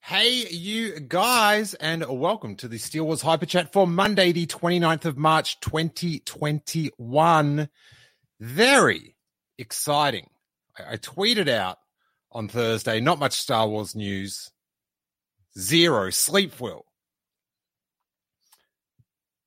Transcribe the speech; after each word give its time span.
Hey, 0.00 0.48
you 0.50 0.98
guys, 0.98 1.74
and 1.74 2.04
welcome 2.08 2.56
to 2.56 2.66
the 2.66 2.78
Steele 2.78 3.06
Wars 3.06 3.22
Hyper 3.22 3.46
Chat 3.46 3.72
for 3.72 3.86
Monday, 3.86 4.32
the 4.32 4.46
29th 4.46 5.04
of 5.04 5.16
March, 5.16 5.60
2021. 5.60 7.68
Very 8.40 9.14
exciting. 9.58 10.28
I, 10.76 10.94
I 10.94 10.96
tweeted 10.96 11.48
out 11.48 11.78
on 12.32 12.48
Thursday, 12.48 12.98
not 12.98 13.20
much 13.20 13.34
Star 13.34 13.68
Wars 13.68 13.94
news, 13.94 14.50
zero 15.56 16.10
sleep 16.10 16.60
will. 16.60 16.84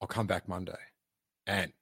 I'll 0.02 0.08
come 0.08 0.28
back 0.28 0.48
Monday. 0.48 0.89
And 1.50 1.74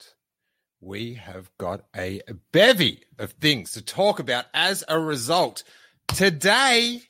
we 0.80 1.16
have 1.16 1.52
got 1.57 1.81
a 1.94 2.21
bevy 2.53 3.03
of 3.20 3.31
things 3.34 3.73
to 3.73 3.81
talk 3.81 4.17
about 4.17 4.45
as 4.53 4.85
a 4.88 4.98
result. 4.98 5.66
Today, 6.08 7.02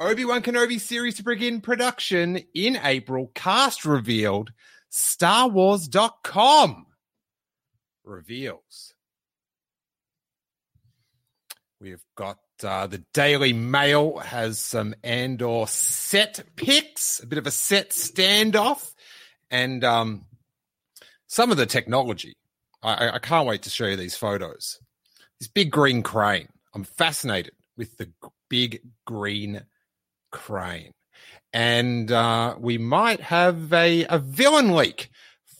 Obi 0.00 0.24
Wan 0.24 0.42
Kenobi 0.42 0.80
series 0.80 1.14
to 1.18 1.22
begin 1.22 1.60
production 1.60 2.40
in 2.52 2.80
April. 2.82 3.30
Cast 3.36 3.84
revealed. 3.84 4.50
StarWars.com 4.90 6.86
reveals. 8.02 8.94
We've 11.80 12.04
got 12.16 12.40
uh, 12.64 12.88
the 12.88 13.04
Daily 13.14 13.52
Mail 13.52 14.18
has 14.18 14.58
some 14.58 14.96
Andor 15.04 15.66
set 15.68 16.42
picks, 16.56 17.22
a 17.22 17.26
bit 17.28 17.38
of 17.38 17.46
a 17.46 17.52
set 17.52 17.90
standoff, 17.90 18.94
and 19.48 19.84
um, 19.84 20.24
some 21.30 21.52
of 21.52 21.56
the 21.56 21.64
technology. 21.64 22.34
I, 22.82 23.10
I 23.10 23.18
can't 23.20 23.46
wait 23.46 23.62
to 23.62 23.70
show 23.70 23.86
you 23.86 23.96
these 23.96 24.16
photos. 24.16 24.80
This 25.38 25.48
big 25.48 25.70
green 25.70 26.02
crane. 26.02 26.48
I'm 26.74 26.82
fascinated 26.82 27.52
with 27.76 27.96
the 27.98 28.10
big 28.48 28.80
green 29.06 29.62
crane. 30.32 30.90
And 31.52 32.10
uh, 32.10 32.56
we 32.58 32.78
might 32.78 33.20
have 33.20 33.72
a, 33.72 34.06
a 34.06 34.18
villain 34.18 34.74
leak 34.74 35.08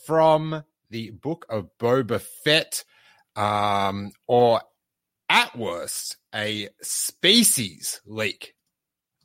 from 0.06 0.64
the 0.90 1.10
book 1.10 1.46
of 1.48 1.70
Boba 1.78 2.20
Fett, 2.20 2.84
um, 3.36 4.10
or 4.26 4.60
at 5.28 5.56
worst, 5.56 6.16
a 6.34 6.68
species 6.82 8.00
leak 8.06 8.54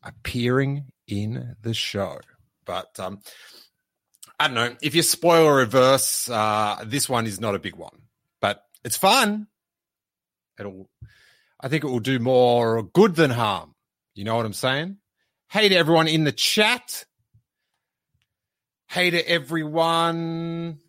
appearing 0.03 0.85
in 1.07 1.55
the 1.61 1.73
show. 1.73 2.19
But 2.65 2.99
um, 2.99 3.19
I 4.39 4.47
don't 4.47 4.55
know. 4.55 4.75
If 4.81 4.95
you 4.95 5.01
spoiler 5.01 5.55
reverse, 5.55 6.29
uh, 6.29 6.83
this 6.85 7.07
one 7.07 7.25
is 7.25 7.39
not 7.39 7.55
a 7.55 7.59
big 7.59 7.75
one, 7.75 8.01
but 8.41 8.63
it's 8.83 8.97
fun. 8.97 9.47
It'll, 10.59 10.89
I 11.59 11.69
think 11.69 11.83
it 11.83 11.87
will 11.87 11.99
do 11.99 12.19
more 12.19 12.83
good 12.83 13.15
than 13.15 13.31
harm. 13.31 13.75
You 14.13 14.25
know 14.25 14.35
what 14.35 14.45
I'm 14.45 14.53
saying? 14.53 14.97
Hey 15.49 15.69
to 15.69 15.75
everyone 15.75 16.07
in 16.07 16.25
the 16.25 16.31
chat. 16.31 17.05
Hey 18.87 19.09
to 19.09 19.29
everyone 19.29 20.79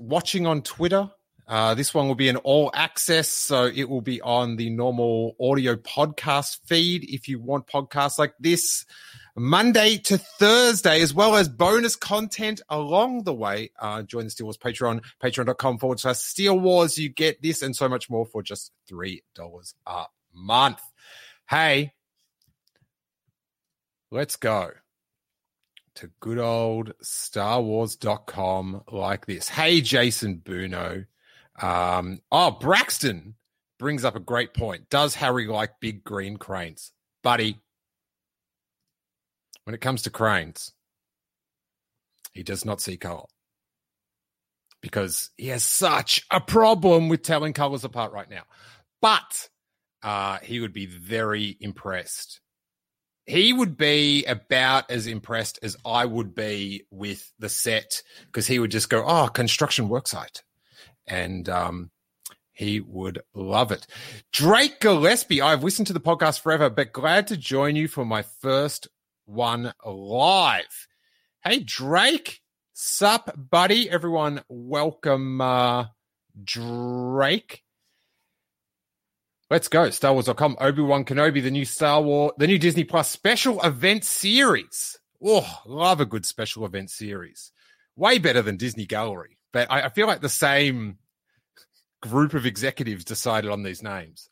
watching 0.00 0.46
on 0.46 0.62
Twitter. 0.62 1.10
Uh, 1.46 1.74
this 1.74 1.92
one 1.92 2.08
will 2.08 2.14
be 2.14 2.28
an 2.28 2.36
all 2.38 2.70
access, 2.72 3.28
so 3.28 3.66
it 3.66 3.88
will 3.88 4.00
be 4.00 4.20
on 4.20 4.56
the 4.56 4.70
normal 4.70 5.36
audio 5.40 5.76
podcast 5.76 6.58
feed 6.66 7.04
if 7.04 7.28
you 7.28 7.38
want 7.38 7.66
podcasts 7.66 8.18
like 8.18 8.34
this. 8.40 8.86
Monday 9.36 9.96
to 9.98 10.16
Thursday, 10.16 11.00
as 11.00 11.12
well 11.12 11.34
as 11.34 11.48
bonus 11.48 11.96
content 11.96 12.60
along 12.68 13.24
the 13.24 13.34
way. 13.34 13.70
Uh, 13.78 14.02
join 14.02 14.24
the 14.24 14.30
Steele 14.30 14.46
Wars 14.46 14.58
Patreon, 14.58 15.02
patreon.com 15.22 15.78
forward 15.78 16.00
slash 16.00 16.18
Steele 16.18 16.58
Wars. 16.58 16.98
You 16.98 17.08
get 17.08 17.42
this 17.42 17.62
and 17.62 17.74
so 17.74 17.88
much 17.88 18.08
more 18.08 18.26
for 18.26 18.42
just 18.42 18.70
$3 18.90 19.20
a 19.86 20.04
month. 20.32 20.80
Hey, 21.48 21.92
let's 24.10 24.36
go 24.36 24.70
to 25.96 26.10
good 26.20 26.38
old 26.38 26.92
starwars.com 27.02 28.82
like 28.90 29.26
this. 29.26 29.48
Hey, 29.48 29.80
Jason 29.80 30.42
Buno. 30.44 31.06
Um, 31.60 32.20
oh, 32.32 32.52
Braxton 32.52 33.34
brings 33.78 34.04
up 34.04 34.16
a 34.16 34.20
great 34.20 34.54
point. 34.54 34.88
Does 34.90 35.14
Harry 35.14 35.46
like 35.46 35.80
big 35.80 36.04
green 36.04 36.36
cranes? 36.36 36.92
Buddy, 37.22 37.60
when 39.64 39.74
it 39.74 39.80
comes 39.80 40.02
to 40.02 40.10
cranes, 40.10 40.72
he 42.32 42.42
does 42.42 42.64
not 42.64 42.80
see 42.80 42.96
color 42.96 43.24
because 44.80 45.30
he 45.36 45.48
has 45.48 45.64
such 45.64 46.26
a 46.30 46.40
problem 46.40 47.08
with 47.08 47.22
telling 47.22 47.52
colors 47.52 47.84
apart 47.84 48.12
right 48.12 48.28
now. 48.28 48.42
But 49.00 49.48
uh, 50.02 50.38
he 50.42 50.60
would 50.60 50.72
be 50.72 50.86
very 50.86 51.56
impressed 51.60 52.40
he 53.26 53.52
would 53.52 53.76
be 53.76 54.24
about 54.24 54.90
as 54.90 55.06
impressed 55.06 55.58
as 55.62 55.76
I 55.84 56.04
would 56.04 56.34
be 56.34 56.84
with 56.90 57.32
the 57.38 57.48
set 57.48 58.02
because 58.26 58.46
he 58.46 58.58
would 58.58 58.70
just 58.70 58.90
go, 58.90 59.04
"Oh, 59.06 59.28
construction 59.28 59.88
worksite," 59.88 60.42
and 61.06 61.48
um, 61.48 61.90
he 62.52 62.80
would 62.80 63.20
love 63.34 63.72
it. 63.72 63.86
Drake 64.32 64.80
Gillespie, 64.80 65.40
I've 65.40 65.64
listened 65.64 65.86
to 65.86 65.92
the 65.92 66.00
podcast 66.00 66.40
forever, 66.40 66.68
but 66.68 66.92
glad 66.92 67.26
to 67.28 67.36
join 67.36 67.76
you 67.76 67.88
for 67.88 68.04
my 68.04 68.22
first 68.22 68.88
one 69.26 69.72
live. 69.84 70.88
Hey, 71.42 71.60
Drake, 71.60 72.40
sup, 72.72 73.34
buddy? 73.36 73.88
Everyone, 73.90 74.42
welcome, 74.48 75.40
uh, 75.40 75.86
Drake. 76.42 77.62
Let's 79.50 79.68
go. 79.68 79.90
Star 79.90 80.12
Wars.com. 80.14 80.56
Obi-Wan 80.58 81.04
Kenobi, 81.04 81.42
the 81.42 81.50
new 81.50 81.64
Star 81.64 82.00
Wars, 82.02 82.32
the 82.38 82.46
new 82.46 82.58
Disney 82.58 82.84
Plus 82.84 83.10
special 83.10 83.60
event 83.62 84.04
series. 84.04 84.98
Oh, 85.24 85.60
love 85.66 86.00
a 86.00 86.06
good 86.06 86.26
special 86.26 86.64
event 86.64 86.90
series. 86.90 87.52
Way 87.94 88.18
better 88.18 88.42
than 88.42 88.56
Disney 88.56 88.86
Gallery. 88.86 89.38
But 89.52 89.70
I, 89.70 89.82
I 89.82 89.88
feel 89.90 90.06
like 90.06 90.20
the 90.20 90.28
same 90.28 90.98
group 92.02 92.34
of 92.34 92.46
executives 92.46 93.04
decided 93.04 93.50
on 93.50 93.62
these 93.62 93.82
names. 93.82 94.28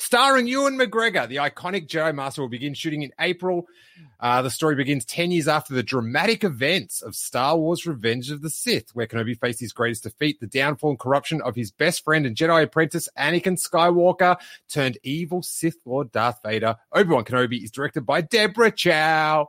Starring 0.00 0.46
Ewan 0.46 0.78
McGregor, 0.78 1.28
the 1.28 1.36
iconic 1.36 1.88
Jedi 1.88 2.14
Master 2.14 2.40
will 2.40 2.48
begin 2.48 2.72
shooting 2.72 3.02
in 3.02 3.10
April. 3.18 3.66
Uh, 4.20 4.40
the 4.42 4.50
story 4.50 4.76
begins 4.76 5.04
10 5.04 5.32
years 5.32 5.48
after 5.48 5.74
the 5.74 5.82
dramatic 5.82 6.44
events 6.44 7.02
of 7.02 7.16
Star 7.16 7.58
Wars 7.58 7.84
Revenge 7.84 8.30
of 8.30 8.40
the 8.40 8.48
Sith, 8.48 8.90
where 8.94 9.08
Kenobi 9.08 9.36
faced 9.38 9.58
his 9.58 9.72
greatest 9.72 10.04
defeat, 10.04 10.38
the 10.38 10.46
downfall 10.46 10.90
and 10.90 10.98
corruption 11.00 11.42
of 11.42 11.56
his 11.56 11.72
best 11.72 12.04
friend 12.04 12.26
and 12.26 12.36
Jedi 12.36 12.62
apprentice, 12.62 13.08
Anakin 13.18 13.60
Skywalker, 13.60 14.36
turned 14.68 14.98
evil 15.02 15.42
Sith 15.42 15.78
Lord 15.84 16.12
Darth 16.12 16.38
Vader. 16.44 16.76
Obi-Wan 16.92 17.24
Kenobi 17.24 17.64
is 17.64 17.72
directed 17.72 18.02
by 18.02 18.20
Deborah 18.20 18.70
Chow, 18.70 19.48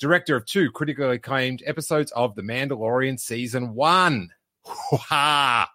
director 0.00 0.34
of 0.34 0.44
two 0.44 0.72
critically 0.72 1.14
acclaimed 1.14 1.62
episodes 1.66 2.10
of 2.12 2.34
The 2.34 2.42
Mandalorian 2.42 3.20
Season 3.20 3.74
1. 3.74 4.30
The 5.00 5.66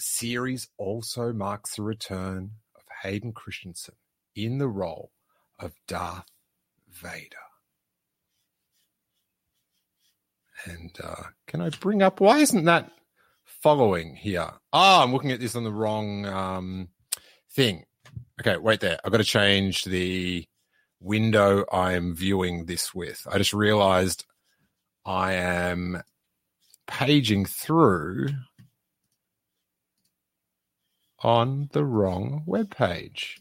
series 0.00 0.68
also 0.78 1.32
marks 1.32 1.76
the 1.76 1.82
return 1.82 2.52
of 2.76 2.82
Hayden 3.02 3.32
Christensen 3.32 3.94
in 4.34 4.58
the 4.58 4.68
role 4.68 5.10
of 5.58 5.74
Darth 5.86 6.24
Vader. 6.88 7.36
And 10.64 10.90
uh, 11.02 11.22
can 11.46 11.60
I 11.60 11.70
bring 11.70 12.02
up 12.02 12.20
why 12.20 12.38
isn't 12.38 12.64
that 12.64 12.90
following 13.44 14.14
here? 14.14 14.50
Ah, 14.72 15.00
oh, 15.00 15.02
I'm 15.02 15.12
looking 15.12 15.32
at 15.32 15.40
this 15.40 15.56
on 15.56 15.64
the 15.64 15.72
wrong 15.72 16.26
um, 16.26 16.88
thing. 17.52 17.84
Okay, 18.40 18.56
wait 18.56 18.80
there. 18.80 18.98
I've 19.04 19.12
got 19.12 19.18
to 19.18 19.24
change 19.24 19.84
the 19.84 20.46
window 21.00 21.64
I'm 21.72 22.14
viewing 22.14 22.66
this 22.66 22.94
with. 22.94 23.26
I 23.30 23.38
just 23.38 23.54
realized 23.54 24.24
I 25.04 25.34
am 25.34 26.02
paging 26.86 27.46
through 27.46 28.28
on 31.20 31.68
the 31.72 31.84
wrong 31.84 32.42
web 32.46 32.74
page. 32.74 33.40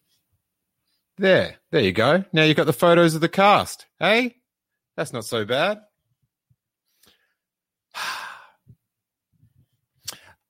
There, 1.18 1.56
there 1.72 1.82
you 1.82 1.92
go. 1.92 2.24
Now 2.32 2.44
you've 2.44 2.58
got 2.58 2.66
the 2.66 2.74
photos 2.74 3.16
of 3.16 3.22
the 3.22 3.30
cast. 3.30 3.86
Hey, 4.00 4.36
that's 4.96 5.14
not 5.14 5.26
so 5.26 5.46
bad. 5.46 5.82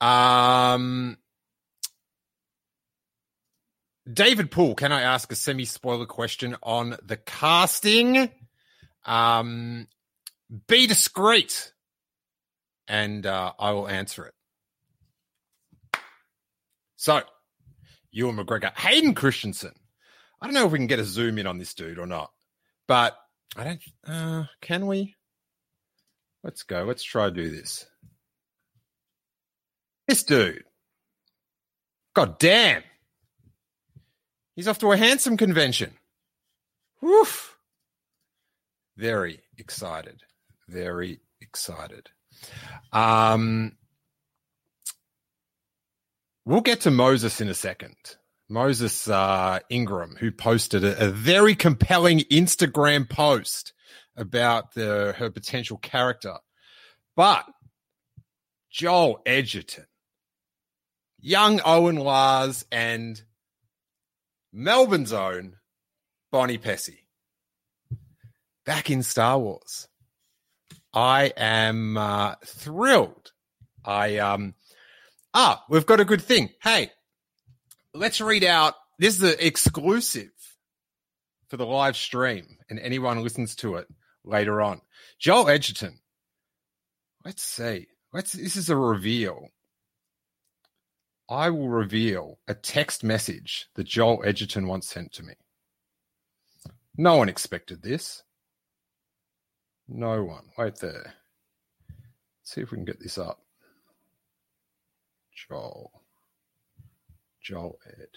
um, 0.00 1.16
David 4.12 4.50
Poole, 4.50 4.74
can 4.74 4.92
I 4.92 5.02
ask 5.02 5.30
a 5.32 5.36
semi 5.36 5.64
spoiler 5.64 6.06
question 6.06 6.56
on 6.62 6.96
the 7.04 7.16
casting? 7.16 8.30
Um, 9.04 9.88
be 10.66 10.86
discreet, 10.86 11.72
and 12.88 13.26
uh, 13.26 13.52
I 13.58 13.72
will 13.72 13.88
answer 13.88 14.26
it. 14.26 14.34
So, 17.00 17.22
Ewan 18.10 18.36
McGregor, 18.36 18.76
Hayden 18.76 19.14
Christensen. 19.14 19.72
I 20.38 20.44
don't 20.46 20.52
know 20.52 20.66
if 20.66 20.72
we 20.72 20.78
can 20.78 20.86
get 20.86 20.98
a 20.98 21.04
zoom 21.04 21.38
in 21.38 21.46
on 21.46 21.56
this 21.56 21.72
dude 21.72 21.98
or 21.98 22.06
not, 22.06 22.30
but 22.86 23.16
I 23.56 23.64
don't. 23.64 23.80
Uh, 24.06 24.44
can 24.60 24.86
we? 24.86 25.16
Let's 26.44 26.62
go. 26.62 26.82
Let's 26.82 27.02
try 27.02 27.24
to 27.24 27.30
do 27.30 27.48
this. 27.48 27.86
This 30.08 30.24
dude. 30.24 30.64
God 32.12 32.38
damn. 32.38 32.82
He's 34.54 34.68
off 34.68 34.80
to 34.80 34.92
a 34.92 34.96
handsome 34.98 35.38
convention. 35.38 35.94
Woof. 37.00 37.56
Very 38.98 39.40
excited. 39.56 40.20
Very 40.68 41.20
excited. 41.40 42.10
Um, 42.92 43.78
we'll 46.44 46.60
get 46.60 46.82
to 46.82 46.90
Moses 46.90 47.40
in 47.40 47.48
a 47.48 47.54
second. 47.54 47.96
Moses 48.48 49.08
uh, 49.08 49.60
Ingram, 49.68 50.16
who 50.18 50.32
posted 50.32 50.82
a, 50.82 51.06
a, 51.06 51.08
very 51.08 51.54
compelling 51.54 52.18
Instagram 52.32 53.08
post 53.08 53.72
about 54.16 54.74
the 54.74 55.14
her 55.16 55.30
potential 55.30 55.78
character. 55.78 56.34
But 57.14 57.46
Joel 58.70 59.22
Edgerton, 59.24 59.86
young 61.20 61.60
Owen 61.64 61.96
Lars, 61.96 62.64
and 62.72 63.22
Melbourne's 64.52 65.12
own 65.12 65.56
Bonnie 66.32 66.58
Piesse 66.58 66.90
back 68.66 68.90
in 68.90 69.02
Star 69.02 69.38
Wars. 69.38 69.88
I 70.92 71.32
am 71.36 71.96
uh, 71.96 72.34
thrilled. 72.44 73.32
I 73.84 74.18
um 74.18 74.54
ah, 75.34 75.64
we've 75.68 75.86
got 75.86 76.00
a 76.00 76.04
good 76.04 76.22
thing. 76.22 76.50
Hey, 76.62 76.90
let's 77.94 78.20
read 78.20 78.44
out. 78.44 78.74
This 78.98 79.16
is 79.16 79.22
an 79.22 79.36
exclusive 79.38 80.30
for 81.48 81.56
the 81.56 81.66
live 81.66 81.96
stream, 81.96 82.58
and 82.68 82.78
anyone 82.78 83.22
listens 83.22 83.54
to 83.56 83.76
it 83.76 83.88
later 84.24 84.60
on. 84.60 84.80
Joel 85.18 85.48
Edgerton. 85.48 85.98
Let's 87.24 87.42
see. 87.42 87.86
Let's. 88.12 88.32
This 88.32 88.56
is 88.56 88.70
a 88.70 88.76
reveal. 88.76 89.48
I 91.28 91.50
will 91.50 91.68
reveal 91.68 92.38
a 92.48 92.54
text 92.54 93.04
message 93.04 93.68
that 93.76 93.86
Joel 93.86 94.22
Edgerton 94.24 94.66
once 94.66 94.88
sent 94.88 95.12
to 95.12 95.22
me. 95.22 95.34
No 96.96 97.16
one 97.16 97.28
expected 97.28 97.82
this. 97.82 98.24
No 99.88 100.24
one. 100.24 100.50
Wait 100.58 100.76
there. 100.76 101.14
Let's 101.88 102.54
see 102.54 102.60
if 102.62 102.72
we 102.72 102.78
can 102.78 102.84
get 102.84 103.00
this 103.00 103.16
up. 103.16 103.40
Joel. 105.48 105.92
Joel 107.42 107.78
Ed. 107.86 108.08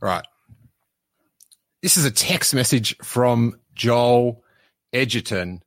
Right. 0.00 0.26
This 1.82 1.96
is 1.96 2.04
a 2.04 2.10
text 2.10 2.54
message 2.54 2.96
from 2.98 3.58
Joel 3.74 4.42
Edgerton 4.92 5.62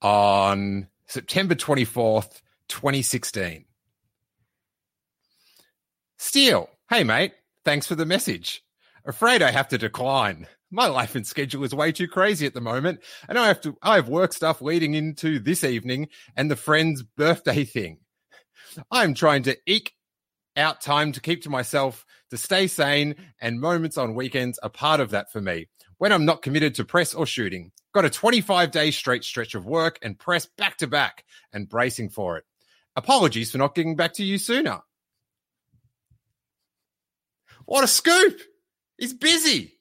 on 0.00 0.88
September 1.06 1.54
24th, 1.54 2.42
2016. 2.68 3.64
Steele, 6.16 6.68
hey 6.88 7.04
mate, 7.04 7.32
thanks 7.64 7.86
for 7.86 7.94
the 7.94 8.06
message. 8.06 8.64
Afraid 9.04 9.42
I 9.42 9.50
have 9.50 9.68
to 9.68 9.78
decline. 9.78 10.46
My 10.70 10.86
life 10.86 11.16
and 11.16 11.26
schedule 11.26 11.64
is 11.64 11.74
way 11.74 11.92
too 11.92 12.08
crazy 12.08 12.46
at 12.46 12.54
the 12.54 12.60
moment, 12.60 13.00
and 13.28 13.38
I 13.38 13.48
have 13.48 13.60
to 13.62 13.76
I 13.82 13.96
have 13.96 14.08
work 14.08 14.32
stuff 14.32 14.62
leading 14.62 14.94
into 14.94 15.38
this 15.38 15.64
evening 15.64 16.08
and 16.36 16.50
the 16.50 16.56
friend's 16.56 17.02
birthday 17.02 17.64
thing. 17.64 17.98
I'm 18.90 19.14
trying 19.14 19.42
to 19.44 19.56
eke 19.66 19.92
out 20.56 20.80
time 20.80 21.12
to 21.12 21.20
keep 21.20 21.42
to 21.42 21.50
myself, 21.50 22.04
to 22.30 22.36
stay 22.36 22.66
sane, 22.66 23.14
and 23.40 23.60
moments 23.60 23.96
on 23.96 24.14
weekends 24.14 24.58
are 24.58 24.70
part 24.70 25.00
of 25.00 25.10
that 25.10 25.32
for 25.32 25.40
me. 25.40 25.68
When 25.98 26.12
I'm 26.12 26.24
not 26.24 26.42
committed 26.42 26.74
to 26.76 26.84
press 26.84 27.14
or 27.14 27.26
shooting, 27.26 27.70
got 27.94 28.04
a 28.04 28.10
25 28.10 28.70
day 28.70 28.90
straight 28.90 29.24
stretch 29.24 29.54
of 29.54 29.66
work 29.66 29.98
and 30.02 30.18
press 30.18 30.46
back 30.58 30.76
to 30.78 30.86
back 30.86 31.24
and 31.52 31.68
bracing 31.68 32.10
for 32.10 32.38
it. 32.38 32.44
Apologies 32.96 33.50
for 33.50 33.58
not 33.58 33.74
getting 33.74 33.96
back 33.96 34.12
to 34.14 34.24
you 34.24 34.38
sooner. 34.38 34.80
What 37.64 37.84
a 37.84 37.88
scoop! 37.88 38.40
He's 38.98 39.14
busy 39.14 39.78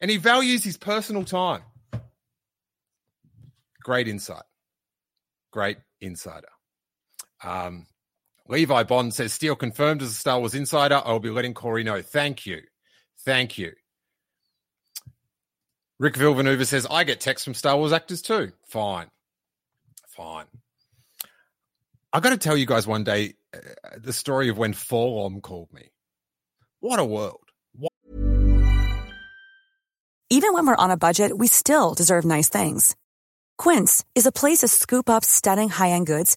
and 0.00 0.10
he 0.10 0.16
values 0.16 0.62
his 0.62 0.76
personal 0.76 1.24
time. 1.24 1.62
Great 3.82 4.08
insight. 4.08 4.44
Great 5.52 5.78
insider. 6.00 6.48
Um, 7.42 7.86
Levi 8.50 8.82
Bond 8.82 9.14
says, 9.14 9.32
Steele 9.32 9.54
confirmed 9.54 10.02
as 10.02 10.10
a 10.10 10.14
Star 10.14 10.40
Wars 10.40 10.54
insider. 10.56 11.00
I 11.04 11.12
will 11.12 11.20
be 11.20 11.30
letting 11.30 11.54
Corey 11.54 11.84
know. 11.84 12.02
Thank 12.02 12.46
you. 12.46 12.60
Thank 13.24 13.58
you. 13.58 13.72
Rick 16.00 16.16
Villanova 16.16 16.64
says, 16.66 16.86
I 16.90 17.04
get 17.04 17.20
texts 17.20 17.44
from 17.44 17.54
Star 17.54 17.76
Wars 17.76 17.92
actors 17.92 18.22
too. 18.22 18.50
Fine. 18.66 19.06
Fine. 20.08 20.46
I 22.12 22.18
got 22.18 22.30
to 22.30 22.38
tell 22.38 22.56
you 22.56 22.66
guys 22.66 22.88
one 22.88 23.04
day 23.04 23.34
uh, 23.54 23.58
the 23.98 24.12
story 24.12 24.48
of 24.48 24.58
when 24.58 24.72
4-LOM 24.72 25.40
called 25.42 25.72
me. 25.72 25.90
What 26.80 26.98
a 26.98 27.04
world. 27.04 27.44
What- 27.76 27.92
Even 30.28 30.52
when 30.54 30.66
we're 30.66 30.74
on 30.74 30.90
a 30.90 30.96
budget, 30.96 31.38
we 31.38 31.46
still 31.46 31.94
deserve 31.94 32.24
nice 32.24 32.48
things. 32.48 32.96
Quince 33.58 34.04
is 34.16 34.26
a 34.26 34.32
place 34.32 34.58
to 34.60 34.68
scoop 34.68 35.08
up 35.08 35.24
stunning 35.24 35.68
high 35.68 35.90
end 35.90 36.08
goods 36.08 36.36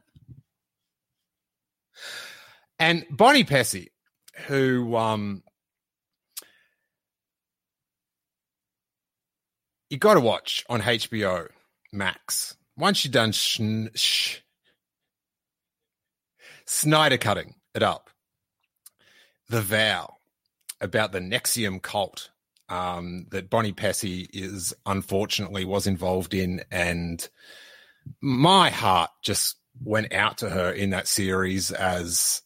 And 2.81 3.05
Bonnie 3.11 3.43
Piesse, 3.43 3.89
who 4.47 4.95
um, 4.97 5.43
you 9.91 9.99
got 9.99 10.15
to 10.15 10.19
watch 10.19 10.65
on 10.67 10.81
HBO 10.81 11.47
Max. 11.93 12.55
Once 12.75 13.05
you've 13.05 13.13
done 13.13 13.33
sh- 13.33 13.61
sh- 13.93 14.37
Snyder 16.65 17.19
cutting 17.19 17.53
it 17.75 17.83
up, 17.83 18.09
the 19.47 19.61
vow 19.61 20.15
about 20.81 21.11
the 21.11 21.19
NXIVM 21.19 21.83
cult 21.83 22.31
um, 22.67 23.27
that 23.29 23.51
Bonnie 23.51 23.73
Piesse 23.73 24.27
is 24.33 24.73
unfortunately 24.87 25.65
was 25.65 25.85
involved 25.85 26.33
in, 26.33 26.63
and 26.71 27.29
my 28.21 28.71
heart 28.71 29.11
just 29.21 29.57
went 29.83 30.11
out 30.11 30.39
to 30.39 30.49
her 30.49 30.71
in 30.71 30.89
that 30.89 31.07
series 31.07 31.69
as 31.69 32.41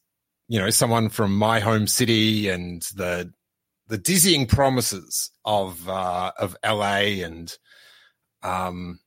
you 0.48 0.60
know, 0.60 0.70
someone 0.70 1.10
from 1.10 1.36
my 1.36 1.60
home 1.60 1.88
city 1.88 2.50
and 2.50 2.82
the 2.96 3.32
the 3.88 3.98
dizzying 3.98 4.48
promises 4.48 5.32
of 5.44 5.88
uh, 5.88 6.32
of 6.38 6.56
LA 6.66 7.24
and 7.24 7.56
um 8.44 9.00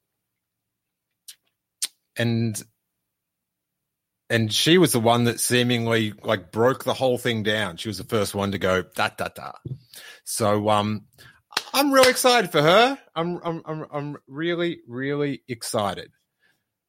and 2.16 2.62
and 4.30 4.52
she 4.52 4.76
was 4.78 4.92
the 4.92 5.00
one 5.00 5.24
that 5.24 5.40
seemingly 5.40 6.12
like 6.22 6.52
broke 6.52 6.84
the 6.84 6.94
whole 6.94 7.18
thing 7.18 7.42
down. 7.42 7.76
She 7.76 7.88
was 7.88 7.98
the 7.98 8.04
first 8.04 8.34
one 8.34 8.52
to 8.52 8.58
go 8.58 8.82
da 8.82 9.08
da 9.16 9.28
da. 9.28 9.52
So 10.24 10.68
um 10.68 11.06
I'm 11.72 11.92
really 11.92 12.10
excited 12.10 12.50
for 12.50 12.60
her. 12.60 12.98
I'm 13.14 13.40
I'm 13.42 13.62
I'm 13.64 13.86
I'm 13.90 14.16
really 14.26 14.80
really 14.86 15.42
excited. 15.48 16.10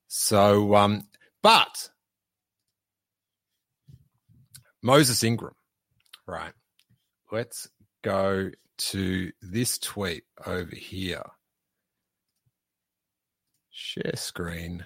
So 0.08 0.76
um 0.76 1.04
but 1.42 1.90
Moses 4.82 5.24
Ingram. 5.24 5.56
Right. 6.28 6.54
Let's 7.32 7.68
go 8.04 8.52
to 8.78 9.32
this 9.42 9.78
tweet 9.78 10.24
over 10.46 10.76
here. 10.76 11.24
Share 13.72 14.16
screen. 14.16 14.86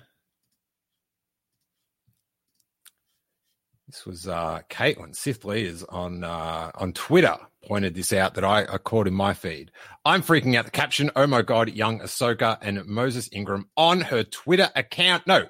This 3.88 4.06
was 4.06 4.28
uh, 4.28 4.62
Caitlin 4.70 5.16
Sith 5.16 5.46
Leaders 5.46 5.84
on 5.84 6.24
uh, 6.24 6.72
on 6.76 6.94
Twitter 6.94 7.38
pointed 7.68 7.94
this 7.94 8.12
out 8.12 8.34
that 8.34 8.44
I, 8.44 8.62
I 8.62 8.78
caught 8.78 9.08
in 9.08 9.14
my 9.14 9.34
feed. 9.34 9.72
I'm 10.04 10.24
freaking 10.24 10.56
out. 10.56 10.66
The 10.66 10.72
caption, 10.72 11.12
"Oh 11.16 11.28
my 11.28 11.44
god, 11.44 11.70
young 11.70 12.00
Ahsoka 12.00 12.58
and 12.62 12.86
Moses 12.86 13.30
Ingram" 13.32 13.70
on 13.78 14.02
her 14.02 14.24
Twitter 14.24 14.70
account, 14.76 15.28
no, 15.28 15.48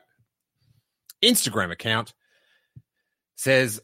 Instagram 1.23 1.71
account, 1.71 2.13
says 3.35 3.79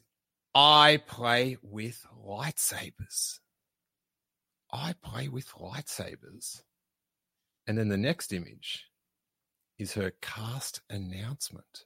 I 0.53 1.01
play 1.07 1.57
with 1.61 2.05
lightsabers. 2.25 3.39
I 4.71 4.93
play 5.03 5.27
with 5.27 5.49
lightsabers. 5.51 6.61
And 7.67 7.77
then 7.77 7.89
the 7.89 7.97
next 7.97 8.33
image 8.33 8.85
is 9.77 9.93
her 9.93 10.11
cast 10.21 10.81
announcement. 10.89 11.85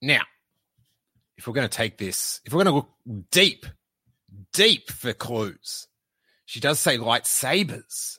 Now, 0.00 0.22
if 1.36 1.46
we're 1.46 1.54
going 1.54 1.68
to 1.68 1.76
take 1.76 1.98
this, 1.98 2.40
if 2.44 2.52
we're 2.52 2.64
going 2.64 2.66
to 2.66 2.72
look 2.72 2.90
deep, 3.30 3.66
deep 4.52 4.90
for 4.90 5.12
clues, 5.12 5.88
she 6.46 6.60
does 6.60 6.80
say 6.80 6.96
lightsabers, 6.96 8.18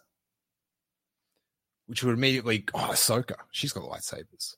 which 1.88 2.04
would 2.04 2.14
immediately, 2.14 2.66
oh, 2.74 2.90
Ahsoka, 2.92 3.36
she's 3.52 3.74
got 3.74 3.84
lightsabers. 3.84 4.56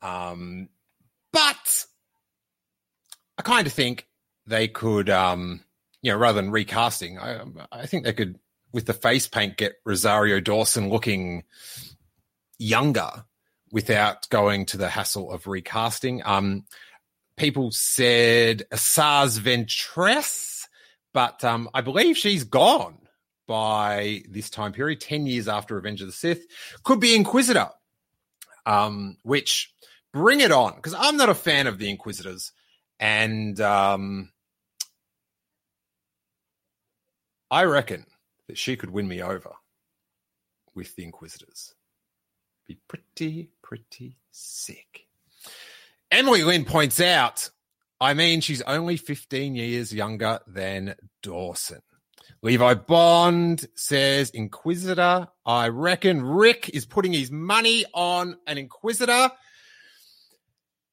Um, 0.00 0.68
but 1.32 1.86
I 3.38 3.42
kind 3.42 3.66
of 3.66 3.72
think 3.72 4.06
they 4.46 4.68
could, 4.68 5.08
um, 5.10 5.62
you 6.02 6.12
know, 6.12 6.18
rather 6.18 6.40
than 6.40 6.50
recasting, 6.50 7.18
I, 7.18 7.40
I 7.70 7.86
think 7.86 8.04
they 8.04 8.12
could, 8.12 8.38
with 8.72 8.86
the 8.86 8.92
face 8.92 9.26
paint, 9.26 9.56
get 9.56 9.74
Rosario 9.84 10.40
Dawson 10.40 10.88
looking 10.88 11.44
younger 12.58 13.24
without 13.70 14.28
going 14.28 14.66
to 14.66 14.76
the 14.76 14.88
hassle 14.88 15.32
of 15.32 15.46
recasting. 15.46 16.22
Um, 16.24 16.64
people 17.36 17.70
said 17.72 18.64
Asajj 18.70 19.38
Ventress, 19.40 20.66
but 21.12 21.42
um, 21.44 21.68
I 21.74 21.80
believe 21.80 22.16
she's 22.16 22.44
gone 22.44 22.98
by 23.46 24.22
this 24.28 24.50
time 24.50 24.72
period, 24.72 25.00
10 25.00 25.26
years 25.26 25.48
after 25.48 25.74
Revenge 25.74 26.00
of 26.00 26.06
the 26.06 26.12
Sith. 26.12 26.46
Could 26.84 27.00
be 27.00 27.14
Inquisitor, 27.14 27.70
um, 28.66 29.16
which 29.22 29.74
bring 30.12 30.40
it 30.40 30.52
on, 30.52 30.76
because 30.76 30.94
I'm 30.94 31.16
not 31.16 31.28
a 31.28 31.34
fan 31.34 31.66
of 31.66 31.78
the 31.78 31.90
Inquisitors. 31.90 32.52
And 33.02 33.60
um, 33.60 34.30
I 37.50 37.64
reckon 37.64 38.06
that 38.46 38.56
she 38.56 38.76
could 38.76 38.90
win 38.90 39.08
me 39.08 39.20
over 39.20 39.50
with 40.76 40.94
the 40.94 41.02
Inquisitors. 41.02 41.74
Be 42.64 42.78
pretty, 42.86 43.50
pretty 43.60 44.18
sick. 44.30 45.08
Emily 46.12 46.44
Lynn 46.44 46.64
points 46.64 47.00
out, 47.00 47.50
I 48.00 48.14
mean, 48.14 48.40
she's 48.40 48.62
only 48.62 48.96
15 48.96 49.56
years 49.56 49.92
younger 49.92 50.38
than 50.46 50.94
Dawson. 51.24 51.82
Levi 52.40 52.74
Bond 52.74 53.66
says 53.74 54.30
Inquisitor. 54.30 55.26
I 55.44 55.68
reckon 55.70 56.22
Rick 56.22 56.70
is 56.72 56.86
putting 56.86 57.14
his 57.14 57.32
money 57.32 57.84
on 57.94 58.36
an 58.46 58.58
Inquisitor. 58.58 59.32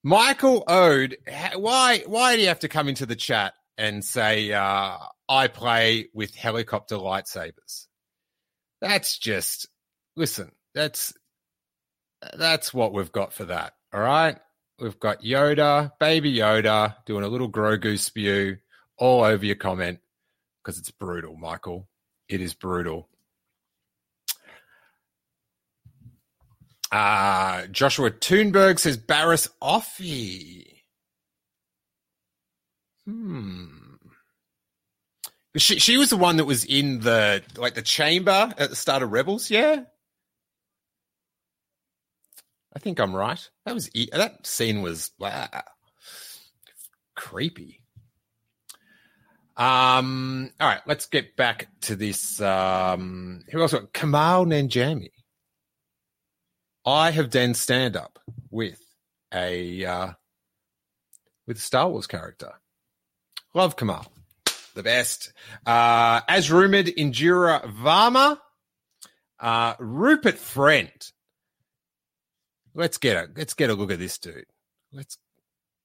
Michael 0.09 0.63
Ode, 0.67 1.17
why 1.55 1.99
why 2.07 2.35
do 2.35 2.41
you 2.41 2.47
have 2.47 2.61
to 2.61 2.67
come 2.67 2.87
into 2.87 3.05
the 3.05 3.15
chat 3.15 3.53
and 3.77 4.03
say 4.03 4.51
uh, 4.51 4.97
I 5.29 5.47
play 5.49 6.07
with 6.15 6.33
helicopter 6.33 6.95
lightsabers? 6.95 7.85
That's 8.81 9.19
just 9.19 9.67
listen. 10.15 10.51
That's 10.73 11.13
that's 12.35 12.73
what 12.73 12.91
we've 12.91 13.11
got 13.11 13.33
for 13.33 13.45
that. 13.45 13.73
All 13.93 13.99
right. 13.99 14.35
We've 14.79 14.99
got 14.99 15.21
Yoda, 15.21 15.91
baby 15.99 16.33
Yoda, 16.33 16.95
doing 17.05 17.23
a 17.23 17.27
little 17.27 17.51
Grogu 17.51 17.99
spew 17.99 18.57
all 18.97 19.23
over 19.23 19.45
your 19.45 19.57
comment 19.57 19.99
because 20.63 20.79
it's 20.79 20.89
brutal, 20.89 21.35
Michael. 21.37 21.87
It 22.27 22.41
is 22.41 22.55
brutal. 22.55 23.09
Uh, 26.91 27.67
Joshua 27.67 28.11
Toonberg 28.11 28.79
says 28.79 28.97
Barriss 28.97 29.47
Offee. 29.61 30.65
Hmm. 33.05 33.65
She 35.57 35.79
she 35.79 35.97
was 35.97 36.09
the 36.09 36.17
one 36.17 36.37
that 36.37 36.45
was 36.45 36.63
in 36.63 36.99
the 36.99 37.43
like 37.57 37.73
the 37.73 37.81
chamber 37.81 38.53
at 38.57 38.69
the 38.69 38.75
start 38.75 39.01
of 39.01 39.11
Rebels, 39.11 39.49
yeah. 39.49 39.83
I 42.75 42.79
think 42.79 42.99
I'm 42.99 43.15
right. 43.15 43.49
That 43.65 43.73
was 43.73 43.89
that 44.13 44.45
scene 44.45 44.81
was 44.81 45.11
wow, 45.19 45.47
creepy. 47.15 47.81
Um, 49.57 50.51
all 50.61 50.67
right, 50.69 50.81
let's 50.85 51.07
get 51.07 51.35
back 51.35 51.67
to 51.81 51.95
this. 51.95 52.39
Um, 52.39 53.43
who 53.51 53.61
else? 53.61 53.73
Kumail 53.73 54.45
Nanjiani. 54.45 55.09
I 56.85 57.11
have 57.11 57.29
done 57.29 57.53
stand 57.53 57.95
up 57.95 58.19
with 58.49 58.81
a 59.33 59.85
uh, 59.85 60.09
with 61.47 61.57
a 61.57 61.61
Star 61.61 61.89
Wars 61.89 62.07
character. 62.07 62.53
Love 63.53 63.75
Kamal, 63.75 64.05
the 64.75 64.83
best. 64.83 65.33
Uh, 65.65 66.21
as 66.27 66.51
rumored, 66.51 66.87
Indira 66.87 67.61
Varma, 67.75 68.39
uh, 69.39 69.75
Rupert 69.79 70.37
Friend 70.37 71.11
Let's 72.79 72.97
get 72.97 73.17
a 73.17 73.29
let's 73.35 73.55
get 73.55 73.69
a 73.69 73.73
look 73.73 73.91
at 73.91 73.99
this 73.99 74.17
dude. 74.17 74.45
Let's 74.93 75.17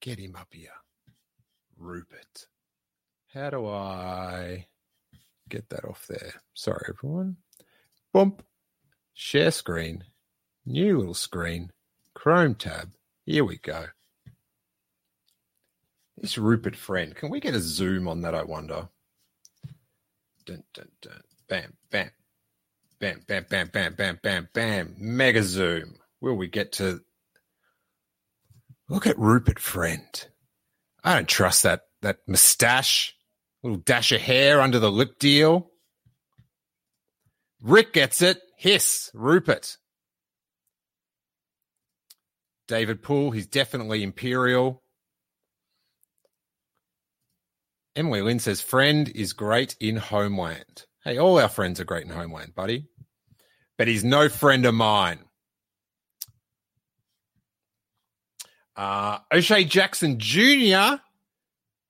get 0.00 0.18
him 0.18 0.36
up 0.36 0.48
here. 0.52 0.68
Rupert. 1.76 2.46
How 3.32 3.50
do 3.50 3.66
I 3.66 4.66
get 5.48 5.68
that 5.70 5.84
off 5.84 6.06
there? 6.06 6.34
Sorry, 6.52 6.86
everyone. 6.88 7.38
Bump. 8.12 8.44
Share 9.14 9.50
screen. 9.50 10.04
New 10.66 10.98
little 10.98 11.14
screen. 11.14 11.70
Chrome 12.14 12.54
tab. 12.54 12.92
Here 13.26 13.44
we 13.44 13.58
go. 13.58 13.86
This 16.16 16.38
Rupert 16.38 16.76
friend. 16.76 17.14
Can 17.14 17.30
we 17.30 17.40
get 17.40 17.54
a 17.54 17.60
zoom 17.60 18.08
on 18.08 18.22
that, 18.22 18.34
I 18.34 18.44
wonder? 18.44 18.88
Dun, 20.46 20.62
dun, 20.72 20.88
dun. 21.02 21.20
Bam, 21.48 21.74
bam. 21.90 22.10
Bam, 22.98 23.20
bam, 23.26 23.46
bam, 23.50 23.68
bam, 23.72 23.94
bam, 23.94 24.18
bam, 24.22 24.48
bam. 24.54 24.94
Mega 24.96 25.42
zoom. 25.42 25.96
Will 26.20 26.34
we 26.34 26.46
get 26.46 26.72
to. 26.72 27.00
Look 28.88 29.06
at 29.06 29.18
Rupert 29.18 29.58
friend. 29.58 30.26
I 31.02 31.14
don't 31.14 31.28
trust 31.28 31.64
that 31.64 31.82
that 32.00 32.18
mustache, 32.26 33.14
little 33.62 33.78
dash 33.78 34.12
of 34.12 34.20
hair 34.20 34.60
under 34.60 34.78
the 34.78 34.90
lip 34.90 35.18
deal. 35.18 35.70
Rick 37.60 37.92
gets 37.94 38.22
it. 38.22 38.40
Hiss, 38.56 39.10
Rupert. 39.14 39.76
David 42.66 43.02
Poole, 43.02 43.30
he's 43.30 43.46
definitely 43.46 44.02
Imperial. 44.02 44.82
Emily 47.96 48.22
Lynn 48.22 48.40
says, 48.40 48.60
friend 48.60 49.08
is 49.14 49.32
great 49.32 49.76
in 49.78 49.96
Homeland. 49.96 50.86
Hey, 51.04 51.18
all 51.18 51.38
our 51.38 51.48
friends 51.48 51.80
are 51.80 51.84
great 51.84 52.04
in 52.04 52.10
Homeland, 52.10 52.54
buddy. 52.54 52.88
But 53.78 53.88
he's 53.88 54.04
no 54.04 54.28
friend 54.28 54.66
of 54.66 54.74
mine. 54.74 55.20
Uh, 58.76 59.18
O'Shea 59.32 59.64
Jackson 59.64 60.18
Jr., 60.18 60.96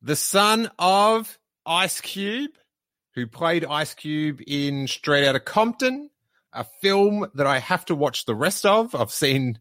the 0.02 0.16
son 0.16 0.70
of 0.78 1.38
Ice 1.64 2.00
Cube, 2.00 2.50
who 3.14 3.26
played 3.26 3.64
Ice 3.64 3.94
Cube 3.94 4.40
in 4.46 4.86
Straight 4.86 5.26
Outta 5.26 5.40
Compton, 5.40 6.10
a 6.52 6.64
film 6.82 7.26
that 7.34 7.46
I 7.46 7.58
have 7.60 7.86
to 7.86 7.94
watch 7.94 8.26
the 8.26 8.34
rest 8.34 8.66
of. 8.66 8.94
I've 8.94 9.10
seen 9.10 9.58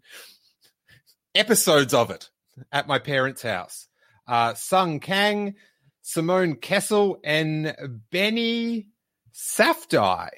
episodes 1.36 1.94
of 1.94 2.12
it 2.12 2.30
at 2.72 2.88
my 2.88 3.00
parents' 3.00 3.42
house. 3.42 3.88
Uh, 4.28 4.54
Sung 4.54 5.00
Kang, 5.00 5.56
Simone 6.02 6.56
Kessell, 6.56 7.18
and 7.24 7.76
Benny 8.12 8.88
Safdie, 9.34 10.30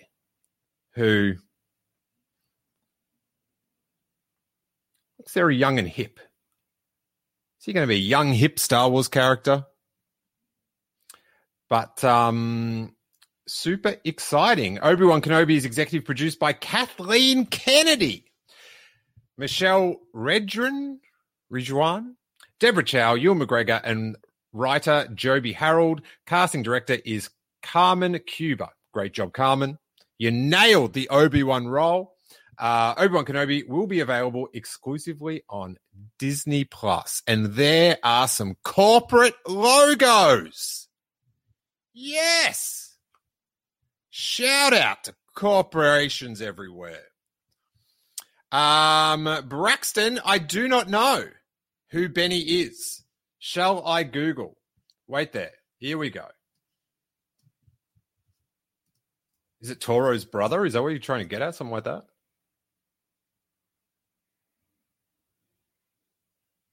who 0.93 1.33
looks 5.19 5.33
very 5.33 5.55
young 5.57 5.79
and 5.79 5.87
hip. 5.87 6.19
Is 7.59 7.65
he 7.65 7.73
going 7.73 7.83
to 7.83 7.87
be 7.87 7.95
a 7.95 7.99
young, 7.99 8.33
hip 8.33 8.59
Star 8.59 8.89
Wars 8.89 9.07
character? 9.07 9.65
But 11.67 12.03
um, 12.03 12.95
super 13.47 13.95
exciting. 14.03 14.79
Obi 14.81 15.05
Wan 15.05 15.21
Kenobi 15.21 15.55
is 15.55 15.65
executive 15.65 16.05
produced 16.05 16.39
by 16.39 16.53
Kathleen 16.53 17.45
Kennedy, 17.47 18.24
Michelle 19.37 19.95
Redrin, 20.13 20.97
Ridwan, 21.51 22.15
Deborah 22.59 22.83
Chow, 22.83 23.15
Ewan 23.15 23.39
McGregor, 23.39 23.81
and 23.83 24.15
writer 24.53 25.07
Joby 25.13 25.51
Harold. 25.51 26.01
Casting 26.25 26.63
director 26.63 26.97
is 27.05 27.29
Carmen 27.61 28.17
Cuba. 28.25 28.69
Great 28.93 29.13
job, 29.13 29.33
Carmen. 29.33 29.77
You 30.17 30.31
nailed 30.31 30.93
the 30.93 31.09
Obi 31.09 31.43
Wan 31.43 31.67
role. 31.67 32.13
Uh, 32.57 32.93
Obi 32.97 33.13
Wan 33.13 33.25
Kenobi 33.25 33.67
will 33.67 33.87
be 33.87 33.99
available 33.99 34.47
exclusively 34.53 35.43
on 35.49 35.77
Disney 36.17 36.63
Plus, 36.63 37.21
and 37.27 37.47
there 37.47 37.97
are 38.01 38.29
some 38.29 38.55
corporate 38.63 39.35
logos. 39.45 40.87
Yes. 41.93 42.95
Shout 44.09 44.73
out 44.73 45.03
to 45.03 45.15
corporations 45.35 46.41
everywhere. 46.41 47.03
Um, 48.55 49.29
Braxton, 49.49 50.21
I 50.23 50.37
do 50.37 50.69
not 50.69 50.87
know 50.89 51.25
who 51.89 52.07
Benny 52.07 52.39
is. 52.39 53.03
Shall 53.37 53.85
I 53.85 54.03
Google? 54.03 54.55
Wait 55.07 55.33
there. 55.33 55.51
Here 55.77 55.97
we 55.97 56.09
go. 56.09 56.25
Is 59.59 59.71
it 59.71 59.81
Toro's 59.81 60.23
brother? 60.23 60.65
Is 60.65 60.71
that 60.71 60.81
what 60.81 60.89
you're 60.89 60.99
trying 60.99 61.19
to 61.19 61.27
get 61.27 61.41
at? 61.41 61.55
Something 61.55 61.73
like 61.73 61.83
that? 61.83 62.05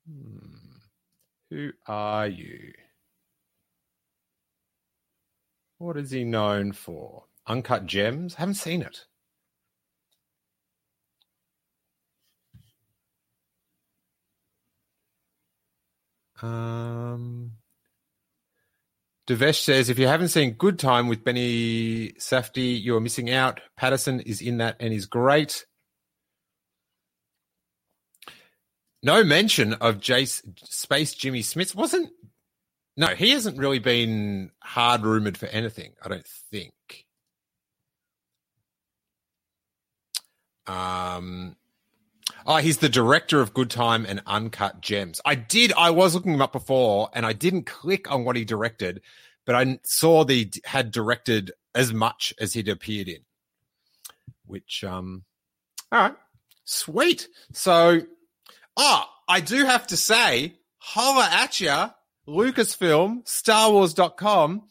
Hmm. 0.09 0.77
Who 1.51 1.73
are 1.89 2.29
you? 2.29 2.75
What 5.79 5.97
is 5.97 6.13
he 6.13 6.23
known 6.23 6.71
for? 6.71 7.25
Uncut 7.49 7.87
Gems? 7.87 8.35
Haven't 8.35 8.55
seen 8.55 8.83
it. 8.83 9.07
Um, 16.41 17.53
Devesh 19.29 19.61
says, 19.61 19.89
if 19.89 19.99
you 19.99 20.09
haven't 20.09 20.29
seen 20.29 20.53
Good 20.53 20.79
Time 20.79 21.09
with 21.09 21.25
Benny 21.25 22.13
Safdie, 22.19 22.83
you're 22.83 23.01
missing 23.01 23.31
out. 23.31 23.61
Pattinson 23.79 24.23
is 24.25 24.41
in 24.41 24.59
that 24.59 24.77
and 24.81 24.93
is 24.93 25.07
great. 25.07 25.67
No 29.03 29.25
mention 29.25 29.75
of 29.75 29.99
Jace 29.99 30.43
Space 30.65 31.15
Jimmy 31.15 31.43
Smits. 31.43 31.75
Wasn't 31.75 32.11
no, 32.97 33.09
he 33.09 33.31
hasn't 33.31 33.59
really 33.59 33.79
been 33.79 34.51
hard 34.63 35.03
rumored 35.03 35.39
for 35.39 35.47
anything, 35.47 35.95
I 36.05 36.09
don't 36.09 36.27
think. 36.51 36.73
Um 40.67 41.57
Oh, 42.47 42.57
he's 42.57 42.79
the 42.79 42.89
director 42.89 43.41
of 43.41 43.55
Good 43.55 43.71
Time 43.71 44.05
and 44.07 44.23
Uncut 44.27 44.81
Gems. 44.81 45.21
I 45.25 45.35
did. 45.35 45.73
I 45.75 45.91
was 45.91 46.15
looking 46.15 46.35
him 46.35 46.43
up 46.43 46.53
before, 46.53 47.09
and 47.15 47.25
I 47.25 47.33
didn't 47.33 47.67
click 47.67 48.11
on 48.11 48.25
what 48.25 48.37
he 48.37 48.45
directed, 48.45 49.01
but 49.47 49.55
I 49.55 49.79
saw 49.85 50.25
the 50.25 50.51
had 50.65 50.91
directed 50.91 51.53
as 51.75 51.93
much 51.93 52.35
as 52.41 52.53
he'd 52.53 52.69
appeared 52.69 53.09
in. 53.09 53.21
Which, 54.47 54.83
um, 54.85 55.25
all 55.91 56.01
right, 56.01 56.15
sweet. 56.65 57.29
So, 57.53 58.03
ah, 58.77 59.09
oh, 59.09 59.23
I 59.29 59.41
do 59.41 59.65
have 59.65 59.87
to 59.89 59.97
say, 59.97 60.55
holla 60.79 61.29
at 61.31 61.61
ya, 61.61 61.91
Lucasfilm, 62.27 63.25
StarWars.com. 63.25 64.63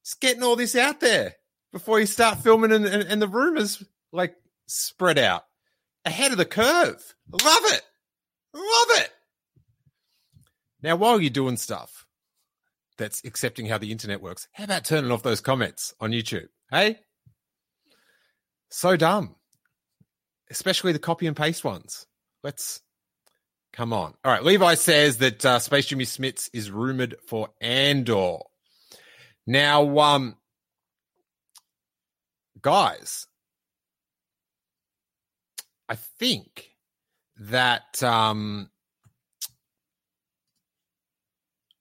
It's 0.00 0.14
getting 0.14 0.42
all 0.42 0.56
this 0.56 0.74
out 0.74 1.00
there 1.00 1.34
before 1.72 2.00
you 2.00 2.06
start 2.06 2.38
filming, 2.38 2.72
and, 2.72 2.86
and, 2.86 3.02
and 3.02 3.20
the 3.20 3.28
rumors 3.28 3.82
like 4.12 4.34
spread 4.66 5.18
out 5.18 5.44
ahead 6.08 6.32
of 6.32 6.38
the 6.38 6.44
curve. 6.44 7.14
Love 7.30 7.62
it. 7.66 7.82
Love 8.54 8.98
it. 9.02 9.10
Now, 10.82 10.96
while 10.96 11.20
you're 11.20 11.30
doing 11.30 11.56
stuff 11.56 12.06
that's 12.96 13.22
accepting 13.24 13.66
how 13.66 13.78
the 13.78 13.92
internet 13.92 14.20
works, 14.20 14.48
how 14.52 14.64
about 14.64 14.84
turning 14.84 15.10
off 15.10 15.22
those 15.22 15.40
comments 15.40 15.94
on 16.00 16.10
YouTube? 16.10 16.48
Hey? 16.70 16.98
So 18.70 18.96
dumb. 18.96 19.36
Especially 20.50 20.92
the 20.92 20.98
copy 20.98 21.26
and 21.26 21.36
paste 21.36 21.64
ones. 21.64 22.06
Let's 22.42 22.80
come 23.72 23.92
on. 23.92 24.14
All 24.24 24.32
right. 24.32 24.42
Levi 24.42 24.74
says 24.74 25.18
that 25.18 25.44
uh, 25.44 25.58
Space 25.58 25.86
Jimmy 25.86 26.04
Smits 26.04 26.48
is 26.52 26.70
rumored 26.70 27.16
for 27.26 27.48
Andor. 27.60 28.38
Now, 29.46 29.98
um, 29.98 30.36
guys, 32.62 33.26
I 35.88 35.96
think 35.96 36.74
that 37.40 38.02
um 38.02 38.70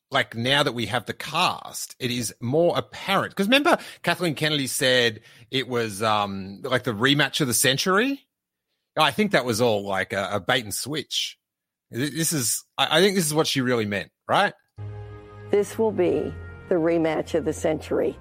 like 0.09 0.35
now 0.35 0.63
that 0.63 0.73
we 0.73 0.85
have 0.85 1.05
the 1.05 1.13
cast, 1.13 1.95
it 1.99 2.11
is 2.11 2.33
more 2.39 2.77
apparent. 2.77 3.31
Because 3.31 3.47
remember, 3.47 3.77
Kathleen 4.03 4.35
Kennedy 4.35 4.67
said 4.67 5.21
it 5.51 5.67
was 5.67 6.01
um 6.01 6.61
like 6.63 6.83
the 6.83 6.93
rematch 6.93 7.41
of 7.41 7.47
the 7.47 7.53
century. 7.53 8.27
I 8.97 9.11
think 9.11 9.31
that 9.31 9.45
was 9.45 9.61
all 9.61 9.83
like 9.83 10.13
a, 10.13 10.29
a 10.33 10.39
bait 10.39 10.63
and 10.63 10.74
switch. 10.74 11.37
This 11.91 12.33
is, 12.33 12.65
I, 12.77 12.98
I 12.98 13.01
think 13.01 13.15
this 13.15 13.25
is 13.25 13.33
what 13.33 13.48
she 13.48 13.61
really 13.61 13.85
meant, 13.85 14.11
right? 14.27 14.53
This 15.51 15.77
will 15.77 15.91
be 15.91 16.33
the 16.67 16.75
rematch 16.75 17.33
of 17.33 17.46
the 17.46 17.53
century. 17.53 18.17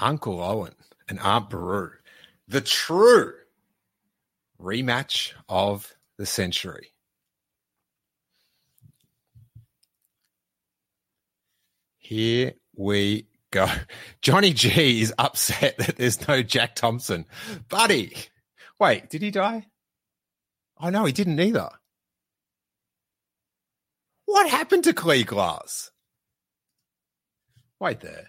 Uncle 0.00 0.42
Owen 0.42 0.74
and 1.08 1.20
Aunt 1.20 1.50
Beru. 1.50 1.90
The 2.48 2.60
true 2.60 3.34
rematch 4.60 5.32
of 5.48 5.92
the 6.16 6.26
century. 6.26 6.92
Here 11.98 12.54
we 12.74 13.28
go. 13.50 13.68
Johnny 14.22 14.52
G 14.52 15.02
is 15.02 15.14
upset 15.18 15.78
that 15.78 15.96
there's 15.96 16.26
no 16.26 16.42
Jack 16.42 16.74
Thompson. 16.74 17.26
Buddy, 17.68 18.16
wait, 18.78 19.10
did 19.10 19.22
he 19.22 19.30
die? 19.30 19.66
Oh, 20.80 20.90
no, 20.90 21.04
he 21.04 21.12
didn't 21.12 21.38
either. 21.38 21.68
What 24.24 24.48
happened 24.48 24.84
to 24.84 24.92
Cliegg 24.92 25.30
Lars? 25.32 25.90
Wait 27.78 28.00
there. 28.00 28.28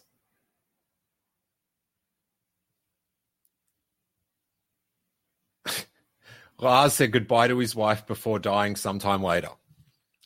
Lars 6.61 6.93
said 6.93 7.11
goodbye 7.11 7.47
to 7.47 7.57
his 7.57 7.75
wife 7.75 8.05
before 8.05 8.39
dying 8.39 8.75
sometime 8.75 9.23
later. 9.23 9.49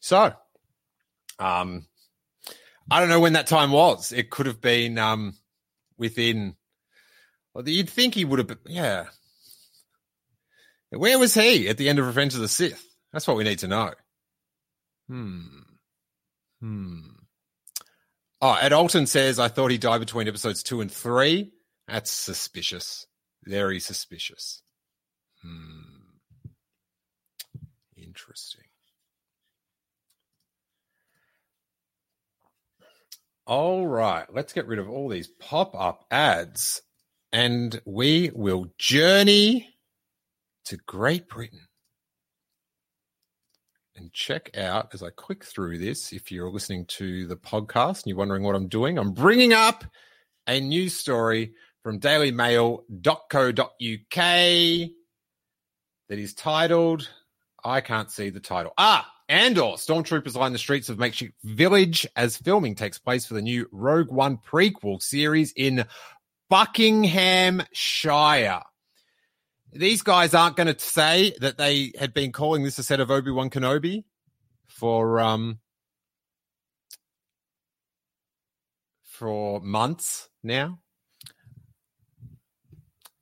So, 0.02 0.34
um, 1.39 1.88
I 2.91 3.00
don't 3.00 3.10
know 3.10 3.21
when 3.21 3.34
that 3.34 3.48
time 3.48 3.71
was. 3.71 4.12
It 4.12 4.30
could 4.30 4.45
have 4.45 4.62
been 4.62 4.98
um, 4.98 5.36
within. 5.98 6.56
Well, 7.54 7.67
you'd 7.67 7.89
think 7.89 8.13
he 8.13 8.26
would 8.26 8.39
have 8.39 8.48
been. 8.48 8.60
Yeah. 8.67 9.06
Where 10.91 11.17
was 11.17 11.34
he 11.34 11.67
at 11.69 11.78
the 11.78 11.89
end 11.89 12.00
of 12.00 12.06
Revenge 12.06 12.36
of 12.36 12.41
the 12.41 12.48
Sith? 12.48 12.86
That's 13.12 13.28
what 13.28 13.38
we 13.38 13.43
need 13.43 13.60
to 13.60 13.67
know. 13.67 13.93
Hmm. 15.08 15.41
Hmm. 16.62 17.00
Oh, 18.41 18.58
Ed 18.62 18.74
Alton 18.74 19.08
says, 19.08 19.39
I 19.39 19.48
thought 19.48 19.71
he 19.71 19.78
died 19.78 20.00
between 20.00 20.28
episodes 20.28 20.62
two 20.62 20.82
and 20.82 20.91
three. 20.91 21.52
That's 21.88 22.12
suspicious. 22.12 23.08
Very 23.43 23.80
suspicious. 23.80 24.62
Hmm. 25.41 25.75
Interesting. 28.15 28.63
All 33.45 33.86
right, 33.86 34.25
let's 34.34 34.54
get 34.54 34.67
rid 34.67 34.80
of 34.80 34.89
all 34.89 35.10
these 35.10 35.28
pop 35.28 35.75
up 35.75 36.06
ads 36.10 36.82
and 37.34 37.82
we 37.86 38.32
will 38.34 38.67
journey 38.78 39.67
to 40.63 40.78
Great 40.78 41.28
Britain 41.28 41.67
and 43.97 44.13
check 44.13 44.58
out 44.58 44.93
as 44.93 45.04
I 45.04 45.10
click 45.10 45.43
through 45.43 45.80
this. 45.80 46.13
If 46.13 46.32
you're 46.32 46.49
listening 46.49 46.86
to 46.86 47.28
the 47.28 47.36
podcast 47.36 48.04
and 48.04 48.06
you're 48.06 48.17
wondering 48.17 48.43
what 48.43 48.56
I'm 48.56 48.69
doing, 48.69 48.97
I'm 48.97 49.12
bringing 49.12 49.51
up 49.51 49.84
a 50.47 50.62
news 50.62 50.95
story 50.95 51.51
from 51.84 51.99
dailymail.co.uk 51.99 54.15
that 56.08 56.19
is 56.19 56.34
titled 56.34 57.10
I 57.65 57.82
can't 57.82 58.10
see 58.12 58.30
the 58.30 58.39
title. 58.39 58.71
Ah, 58.78 59.12
Andor. 59.28 59.73
Stormtroopers 59.73 60.36
line 60.36 60.54
the 60.54 60.60
streets 60.60 60.88
of 60.88 60.99
makeshift 60.99 61.34
village 61.43 62.08
as 62.15 62.38
filming 62.38 62.75
takes 62.75 62.99
place 62.99 63.25
for 63.25 63.34
the 63.34 63.41
new 63.41 63.67
Rogue 63.71 64.12
One 64.12 64.38
prequel 64.38 65.01
series 65.01 65.51
in 65.56 65.86
Buckinghamshire. 66.47 68.62
these 69.73 70.04
guys 70.04 70.36
aren't 70.36 70.56
going 70.56 70.73
to 70.73 70.80
say 70.80 71.34
that 71.41 71.58
they 71.58 71.91
had 71.97 72.13
been 72.13 72.32
calling 72.32 72.63
this 72.63 72.78
a 72.78 72.84
set 72.84 72.99
of 72.99 73.10
Obi 73.10 73.32
Wan 73.32 73.49
Kenobi 73.49 74.04
for 74.67 75.19
um 75.19 75.58
for 79.04 79.60
months 79.60 80.30
now. 80.43 80.80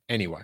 Anyway. 0.10 0.42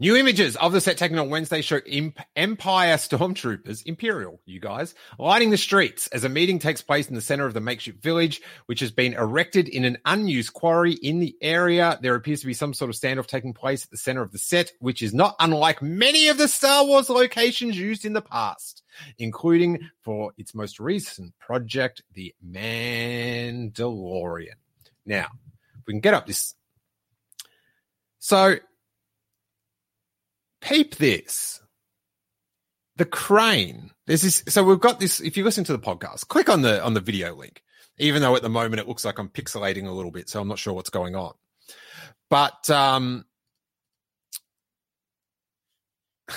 New 0.00 0.14
images 0.14 0.54
of 0.54 0.72
the 0.72 0.80
set 0.80 0.96
taken 0.96 1.18
on 1.18 1.28
Wednesday 1.28 1.60
show 1.60 1.78
Imp- 1.78 2.20
Empire 2.36 2.94
stormtroopers, 2.94 3.82
Imperial, 3.84 4.40
you 4.46 4.60
guys, 4.60 4.94
lighting 5.18 5.50
the 5.50 5.56
streets 5.56 6.06
as 6.08 6.22
a 6.22 6.28
meeting 6.28 6.60
takes 6.60 6.80
place 6.80 7.08
in 7.08 7.16
the 7.16 7.20
center 7.20 7.46
of 7.46 7.52
the 7.52 7.60
makeshift 7.60 8.00
village, 8.00 8.40
which 8.66 8.78
has 8.78 8.92
been 8.92 9.14
erected 9.14 9.68
in 9.68 9.84
an 9.84 9.98
unused 10.04 10.52
quarry 10.52 10.92
in 10.92 11.18
the 11.18 11.36
area. 11.42 11.98
There 12.00 12.14
appears 12.14 12.42
to 12.42 12.46
be 12.46 12.54
some 12.54 12.74
sort 12.74 12.90
of 12.90 12.94
standoff 12.94 13.26
taking 13.26 13.52
place 13.52 13.82
at 13.82 13.90
the 13.90 13.96
center 13.96 14.22
of 14.22 14.30
the 14.30 14.38
set, 14.38 14.70
which 14.78 15.02
is 15.02 15.12
not 15.12 15.34
unlike 15.40 15.82
many 15.82 16.28
of 16.28 16.38
the 16.38 16.46
Star 16.46 16.86
Wars 16.86 17.10
locations 17.10 17.76
used 17.76 18.04
in 18.04 18.12
the 18.12 18.22
past, 18.22 18.84
including 19.18 19.80
for 20.02 20.32
its 20.38 20.54
most 20.54 20.78
recent 20.78 21.36
project, 21.40 22.02
The 22.14 22.32
Mandalorian. 22.48 24.54
Now, 25.04 25.26
we 25.88 25.94
can 25.94 26.00
get 26.00 26.14
up 26.14 26.28
this. 26.28 26.54
So, 28.20 28.58
peep 30.60 30.96
this. 30.96 31.60
The 32.96 33.04
crane. 33.04 33.90
There's 34.06 34.22
this. 34.22 34.42
So 34.48 34.64
we've 34.64 34.80
got 34.80 35.00
this. 35.00 35.20
If 35.20 35.36
you 35.36 35.44
listen 35.44 35.64
to 35.64 35.72
the 35.72 35.78
podcast, 35.78 36.28
click 36.28 36.48
on 36.48 36.62
the 36.62 36.82
on 36.82 36.94
the 36.94 37.00
video 37.00 37.34
link. 37.34 37.62
Even 37.98 38.22
though 38.22 38.36
at 38.36 38.42
the 38.42 38.48
moment 38.48 38.80
it 38.80 38.88
looks 38.88 39.04
like 39.04 39.18
I'm 39.18 39.28
pixelating 39.28 39.86
a 39.86 39.92
little 39.92 40.12
bit, 40.12 40.28
so 40.28 40.40
I'm 40.40 40.48
not 40.48 40.58
sure 40.58 40.72
what's 40.72 40.90
going 40.90 41.16
on. 41.16 41.34
But 42.30 42.68
um, 42.70 43.24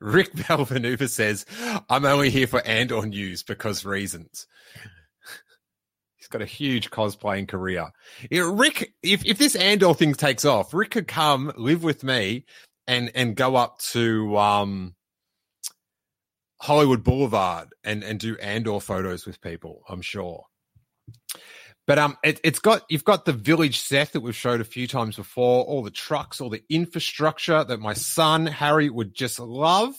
Rick 0.00 0.32
Belvanuva 0.32 1.08
says, 1.08 1.46
"I'm 1.88 2.04
only 2.04 2.30
here 2.30 2.46
for 2.46 2.64
Andor 2.66 3.06
news 3.06 3.42
because 3.42 3.84
reasons." 3.84 4.46
He's 6.16 6.28
got 6.28 6.42
a 6.42 6.46
huge 6.46 6.90
cosplaying 6.90 7.46
career. 7.46 7.90
Rick, 8.30 8.94
if, 9.02 9.24
if 9.24 9.38
this 9.38 9.54
Andor 9.54 9.94
thing 9.94 10.14
takes 10.14 10.44
off, 10.44 10.74
Rick 10.74 10.90
could 10.90 11.06
come 11.06 11.52
live 11.56 11.84
with 11.84 12.02
me 12.02 12.44
and 12.86 13.10
and 13.14 13.36
go 13.36 13.56
up 13.56 13.78
to 13.78 14.36
um, 14.36 14.94
Hollywood 16.60 17.02
Boulevard 17.04 17.68
and 17.84 18.02
and 18.02 18.18
do 18.18 18.36
Andor 18.38 18.80
photos 18.80 19.26
with 19.26 19.40
people. 19.40 19.82
I'm 19.88 20.02
sure. 20.02 20.44
But 21.86 21.98
um, 21.98 22.18
it, 22.24 22.44
has 22.44 22.58
got 22.58 22.82
you've 22.88 23.04
got 23.04 23.24
the 23.24 23.32
village 23.32 23.78
set 23.78 24.12
that 24.12 24.20
we've 24.20 24.34
showed 24.34 24.60
a 24.60 24.64
few 24.64 24.88
times 24.88 25.16
before, 25.16 25.64
all 25.64 25.82
the 25.82 25.90
trucks, 25.90 26.40
all 26.40 26.50
the 26.50 26.64
infrastructure 26.68 27.62
that 27.62 27.80
my 27.80 27.94
son 27.94 28.46
Harry 28.46 28.90
would 28.90 29.14
just 29.14 29.38
love. 29.38 29.94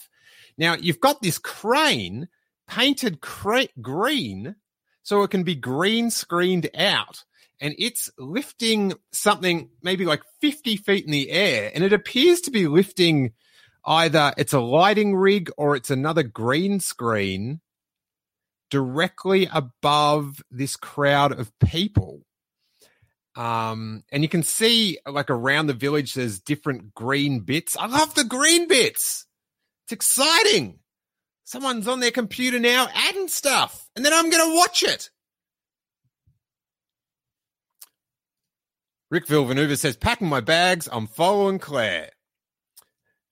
Now 0.58 0.74
you've 0.74 1.00
got 1.00 1.22
this 1.22 1.38
crane 1.38 2.28
painted 2.66 3.20
cra- 3.22 3.68
green, 3.80 4.56
so 5.02 5.22
it 5.22 5.30
can 5.30 5.44
be 5.44 5.54
green 5.54 6.10
screened 6.10 6.68
out 6.76 7.24
and 7.60 7.74
it's 7.78 8.10
lifting 8.18 8.94
something 9.12 9.70
maybe 9.82 10.04
like 10.04 10.22
50 10.40 10.76
feet 10.76 11.04
in 11.04 11.10
the 11.10 11.30
air. 11.30 11.70
And 11.74 11.82
it 11.82 11.92
appears 11.92 12.40
to 12.42 12.50
be 12.50 12.68
lifting 12.68 13.32
either 13.84 14.32
it's 14.36 14.52
a 14.52 14.60
lighting 14.60 15.16
rig 15.16 15.50
or 15.56 15.74
it's 15.74 15.90
another 15.90 16.22
green 16.22 16.78
screen 16.80 17.60
directly 18.70 19.48
above 19.50 20.42
this 20.50 20.76
crowd 20.76 21.32
of 21.32 21.50
people. 21.58 22.22
Um, 23.34 24.04
and 24.10 24.22
you 24.22 24.28
can 24.28 24.42
see 24.42 24.98
like 25.06 25.30
around 25.30 25.68
the 25.68 25.74
village, 25.74 26.14
there's 26.14 26.40
different 26.40 26.94
green 26.94 27.40
bits. 27.40 27.76
I 27.76 27.86
love 27.86 28.14
the 28.14 28.24
green 28.24 28.68
bits. 28.68 29.26
It's 29.84 29.92
exciting. 29.92 30.80
Someone's 31.44 31.88
on 31.88 32.00
their 32.00 32.10
computer 32.10 32.58
now 32.58 32.88
adding 32.92 33.28
stuff, 33.28 33.88
and 33.96 34.04
then 34.04 34.12
I'm 34.12 34.28
going 34.28 34.50
to 34.50 34.56
watch 34.56 34.82
it. 34.82 35.08
Rick 39.10 39.26
Villeneuve 39.26 39.78
says, 39.78 39.96
packing 39.96 40.28
my 40.28 40.40
bags. 40.40 40.88
I'm 40.90 41.06
following 41.06 41.58
Claire. 41.58 42.10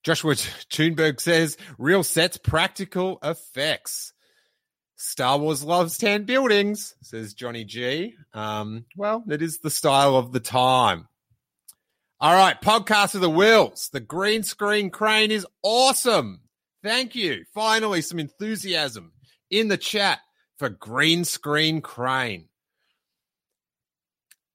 Joshua 0.02 0.34
Thunberg 0.34 1.20
says, 1.20 1.56
real 1.78 2.02
sets, 2.02 2.36
practical 2.36 3.18
effects. 3.22 4.12
Star 4.96 5.38
Wars 5.38 5.62
loves 5.62 5.98
tan 5.98 6.24
buildings, 6.24 6.94
says 7.02 7.34
Johnny 7.34 7.64
G. 7.64 8.14
Um, 8.32 8.86
well, 8.96 9.22
it 9.28 9.42
is 9.42 9.58
the 9.58 9.68
style 9.68 10.16
of 10.16 10.32
the 10.32 10.40
time. 10.40 11.08
All 12.18 12.32
right, 12.32 12.58
podcast 12.58 13.14
of 13.14 13.20
the 13.20 13.28
wheels. 13.28 13.90
The 13.92 14.00
green 14.00 14.42
screen 14.42 14.88
crane 14.88 15.30
is 15.30 15.46
awesome. 15.62 16.40
Thank 16.82 17.14
you. 17.14 17.44
Finally, 17.52 18.00
some 18.00 18.18
enthusiasm 18.18 19.12
in 19.50 19.68
the 19.68 19.76
chat 19.76 20.20
for 20.58 20.70
green 20.70 21.24
screen 21.24 21.82
crane. 21.82 22.48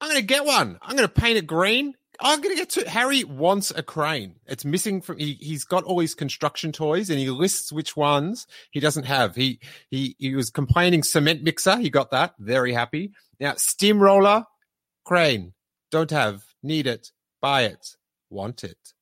I'm 0.02 0.10
going 0.10 0.20
to 0.20 0.26
get 0.26 0.46
one. 0.46 0.80
I'm 0.82 0.96
going 0.98 1.08
to 1.08 1.14
paint 1.14 1.38
it 1.38 1.46
green. 1.46 1.94
I'm 2.20 2.42
going 2.42 2.56
to 2.56 2.60
get 2.60 2.70
to 2.72 2.90
Harry 2.90 3.24
wants 3.24 3.72
a 3.72 3.82
crane. 3.82 4.36
It's 4.46 4.66
missing 4.66 5.02
from 5.02 5.18
he 5.18 5.34
he's 5.34 5.64
got 5.64 5.84
all 5.84 6.00
his 6.00 6.14
construction 6.14 6.72
toys 6.72 7.10
and 7.10 7.18
he 7.20 7.30
lists 7.30 7.72
which 7.72 7.96
ones 7.98 8.48
he 8.72 8.80
doesn't 8.80 9.06
have. 9.06 9.36
He 9.36 9.60
he 9.90 10.16
he 10.20 10.36
was 10.36 10.50
complaining 10.52 11.04
cement 11.04 11.42
mixer, 11.44 11.78
he 11.78 11.90
got 11.90 12.12
that. 12.12 12.36
Very 12.38 12.74
happy. 12.74 13.12
Now 13.40 13.56
steamroller, 13.58 14.46
crane. 15.04 15.54
Don't 15.90 16.12
have, 16.12 16.44
need 16.64 16.88
it, 16.88 17.12
buy 17.42 17.64
it, 17.64 17.98
want 18.30 18.64
it. 18.64 18.94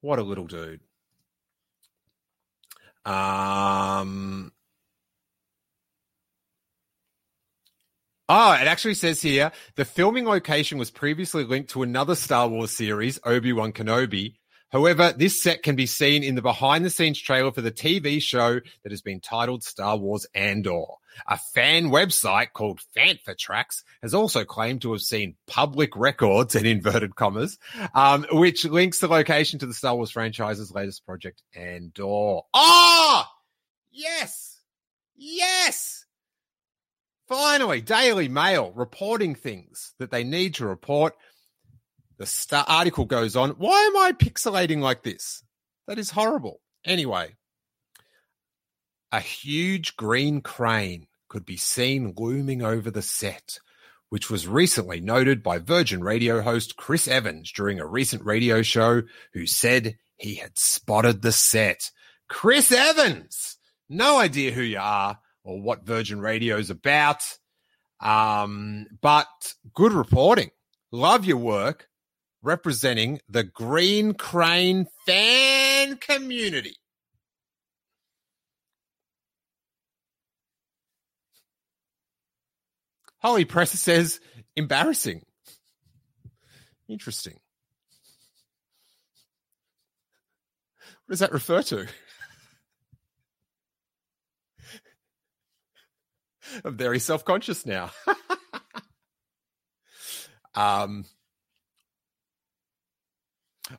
What 0.00 0.18
a 0.18 0.22
little 0.22 0.46
dude. 0.46 0.80
Um 3.04 4.52
Ah, 8.28 8.60
it 8.60 8.66
actually 8.66 8.94
says 8.94 9.20
here 9.20 9.52
the 9.74 9.84
filming 9.84 10.24
location 10.24 10.78
was 10.78 10.90
previously 10.90 11.44
linked 11.44 11.70
to 11.70 11.82
another 11.82 12.14
Star 12.14 12.48
Wars 12.48 12.70
series, 12.70 13.18
Obi 13.24 13.52
Wan 13.52 13.72
Kenobi. 13.72 14.34
However, 14.70 15.12
this 15.14 15.42
set 15.42 15.62
can 15.62 15.76
be 15.76 15.84
seen 15.84 16.22
in 16.22 16.34
the 16.34 16.40
behind 16.40 16.82
the 16.82 16.88
scenes 16.88 17.20
trailer 17.20 17.52
for 17.52 17.60
the 17.60 17.70
TV 17.70 18.22
show 18.22 18.58
that 18.82 18.90
has 18.90 19.02
been 19.02 19.20
titled 19.20 19.62
Star 19.62 19.98
Wars 19.98 20.26
Andor. 20.34 20.84
A 21.26 21.36
fan 21.36 21.90
website 21.90 22.54
called 22.54 22.80
Fantha 22.96 23.36
Tracks 23.36 23.84
has 24.02 24.14
also 24.14 24.44
claimed 24.44 24.80
to 24.80 24.92
have 24.92 25.02
seen 25.02 25.36
public 25.46 25.94
records 25.94 26.54
in 26.54 26.64
inverted 26.64 27.16
commas, 27.16 27.58
um, 27.94 28.24
which 28.32 28.64
links 28.64 29.00
the 29.00 29.08
location 29.08 29.58
to 29.58 29.66
the 29.66 29.74
Star 29.74 29.94
Wars 29.94 30.10
franchise's 30.10 30.72
latest 30.72 31.04
project, 31.04 31.42
Andor. 31.54 32.40
Ah, 32.54 33.28
oh, 33.28 33.32
yes, 33.90 34.58
yes. 35.14 36.01
Finally, 37.32 37.80
Daily 37.80 38.28
Mail 38.28 38.72
reporting 38.72 39.34
things 39.34 39.94
that 39.98 40.10
they 40.10 40.22
need 40.22 40.56
to 40.56 40.66
report. 40.66 41.14
The 42.18 42.26
star- 42.26 42.66
article 42.68 43.06
goes 43.06 43.36
on. 43.36 43.52
Why 43.52 43.84
am 43.84 43.96
I 43.96 44.12
pixelating 44.12 44.80
like 44.80 45.02
this? 45.02 45.42
That 45.88 45.98
is 45.98 46.10
horrible. 46.10 46.60
Anyway, 46.84 47.36
a 49.10 49.20
huge 49.20 49.96
green 49.96 50.42
crane 50.42 51.06
could 51.30 51.46
be 51.46 51.56
seen 51.56 52.12
looming 52.18 52.62
over 52.62 52.90
the 52.90 53.00
set, 53.00 53.58
which 54.10 54.28
was 54.28 54.46
recently 54.46 55.00
noted 55.00 55.42
by 55.42 55.58
Virgin 55.58 56.04
Radio 56.04 56.42
host 56.42 56.76
Chris 56.76 57.08
Evans 57.08 57.50
during 57.50 57.80
a 57.80 57.86
recent 57.86 58.26
radio 58.26 58.60
show, 58.60 59.02
who 59.32 59.46
said 59.46 59.96
he 60.16 60.34
had 60.34 60.58
spotted 60.58 61.22
the 61.22 61.32
set. 61.32 61.90
Chris 62.28 62.70
Evans! 62.70 63.56
No 63.88 64.18
idea 64.18 64.52
who 64.52 64.62
you 64.62 64.78
are, 64.78 65.18
or 65.44 65.60
what 65.60 65.84
Virgin 65.84 66.20
Radio 66.20 66.56
is 66.56 66.70
about. 66.70 67.22
Um, 68.00 68.86
but 69.00 69.54
good 69.74 69.92
reporting. 69.92 70.50
Love 70.90 71.24
your 71.24 71.36
work 71.36 71.88
representing 72.42 73.20
the 73.28 73.44
Green 73.44 74.14
Crane 74.14 74.86
fan 75.06 75.96
community. 75.96 76.76
Holly 83.18 83.44
Presser 83.44 83.76
says, 83.76 84.18
embarrassing. 84.56 85.24
Interesting. 86.88 87.38
What 91.06 91.12
does 91.12 91.20
that 91.20 91.32
refer 91.32 91.62
to? 91.62 91.86
I'm 96.64 96.76
very 96.76 96.98
self 96.98 97.24
conscious 97.24 97.66
now. 97.66 97.90
um. 100.54 101.04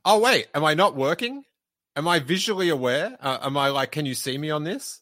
Oh 0.04 0.20
wait, 0.20 0.48
am 0.56 0.66
I 0.66 0.74
not 0.74 0.96
working? 0.96 1.44
Am 1.96 2.08
I 2.08 2.20
visually 2.20 2.70
aware? 2.70 3.16
Uh, 3.22 3.38
am 3.44 3.56
I 3.58 3.70
like, 3.70 3.92
can 3.92 4.06
you 4.08 4.16
see 4.16 4.38
me 4.38 4.50
on 4.50 4.64
this? 4.64 5.02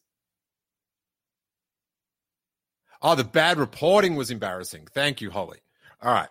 Oh, 3.01 3.15
the 3.15 3.23
bad 3.23 3.57
reporting 3.57 4.15
was 4.15 4.29
embarrassing. 4.29 4.87
Thank 4.93 5.21
you, 5.21 5.31
Holly. 5.31 5.59
All 6.01 6.13
right. 6.13 6.29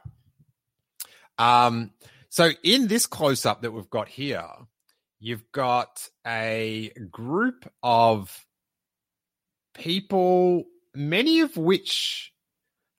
Um, 1.38 1.92
So 2.28 2.50
in 2.62 2.86
this 2.86 3.06
close 3.06 3.44
up 3.46 3.62
that 3.62 3.72
we've 3.72 3.90
got 3.90 4.08
here, 4.08 4.46
you've 5.18 5.50
got 5.50 6.08
a 6.26 6.90
group 7.10 7.68
of 7.82 8.46
people, 9.74 10.64
many 10.94 11.40
of 11.40 11.56
which 11.56 12.32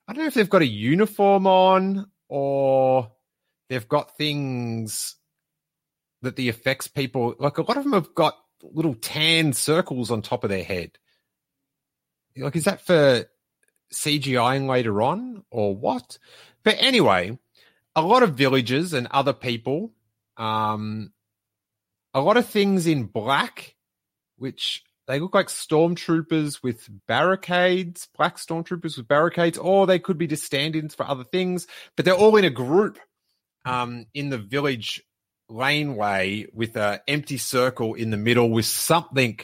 I 0.06 0.12
don't 0.12 0.24
know 0.24 0.28
if 0.28 0.34
they've 0.34 0.48
got 0.48 0.62
a 0.62 0.66
uniform 0.66 1.46
on 1.46 2.10
or 2.28 3.12
they've 3.68 3.88
got 3.88 4.16
things 4.16 5.16
that 6.22 6.36
the 6.36 6.48
effects 6.48 6.88
people 6.88 7.34
like 7.38 7.58
a 7.58 7.62
lot 7.62 7.76
of 7.76 7.84
them 7.84 7.92
have 7.92 8.14
got 8.14 8.36
little 8.62 8.94
tan 8.94 9.52
circles 9.52 10.10
on 10.10 10.22
top 10.22 10.44
of 10.44 10.50
their 10.50 10.64
head. 10.64 10.92
Like, 12.36 12.56
is 12.56 12.64
that 12.64 12.80
for 12.80 13.26
CGIing 13.92 14.68
later 14.68 15.02
on 15.02 15.44
or 15.50 15.76
what? 15.76 16.18
But 16.62 16.76
anyway, 16.78 17.38
a 17.94 18.02
lot 18.02 18.22
of 18.22 18.34
villages 18.34 18.94
and 18.94 19.06
other 19.10 19.32
people, 19.32 19.92
um, 20.36 21.12
a 22.14 22.20
lot 22.20 22.36
of 22.36 22.46
things 22.46 22.86
in 22.86 23.04
black, 23.04 23.74
which 24.36 24.82
they 25.08 25.18
look 25.18 25.34
like 25.34 25.48
stormtroopers 25.48 26.62
with 26.62 26.88
barricades, 27.08 28.08
black 28.16 28.36
stormtroopers 28.36 28.96
with 28.96 29.08
barricades, 29.08 29.58
or 29.58 29.86
they 29.86 29.98
could 29.98 30.18
be 30.18 30.26
just 30.26 30.44
stand 30.44 30.76
ins 30.76 30.94
for 30.94 31.06
other 31.08 31.24
things, 31.24 31.66
but 31.96 32.04
they're 32.04 32.14
all 32.14 32.36
in 32.36 32.44
a 32.44 32.50
group 32.50 32.98
um, 33.64 34.06
in 34.14 34.30
the 34.30 34.38
village 34.38 35.02
laneway 35.48 36.46
with 36.52 36.76
an 36.76 37.00
empty 37.08 37.36
circle 37.36 37.94
in 37.94 38.10
the 38.10 38.16
middle 38.16 38.50
with 38.50 38.66
something 38.66 39.38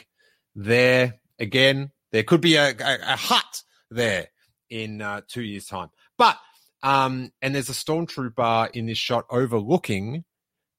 there. 0.55 1.19
Again, 1.39 1.91
there 2.11 2.23
could 2.23 2.41
be 2.41 2.55
a, 2.55 2.69
a, 2.69 2.97
a 3.01 3.15
hut 3.15 3.63
there 3.91 4.27
in 4.69 5.01
uh, 5.01 5.21
two 5.27 5.43
years' 5.43 5.67
time. 5.67 5.89
But, 6.17 6.37
um, 6.83 7.31
and 7.41 7.53
there's 7.53 7.69
a 7.69 7.73
stormtrooper 7.73 8.71
in 8.71 8.85
this 8.85 8.97
shot 8.97 9.25
overlooking 9.29 10.23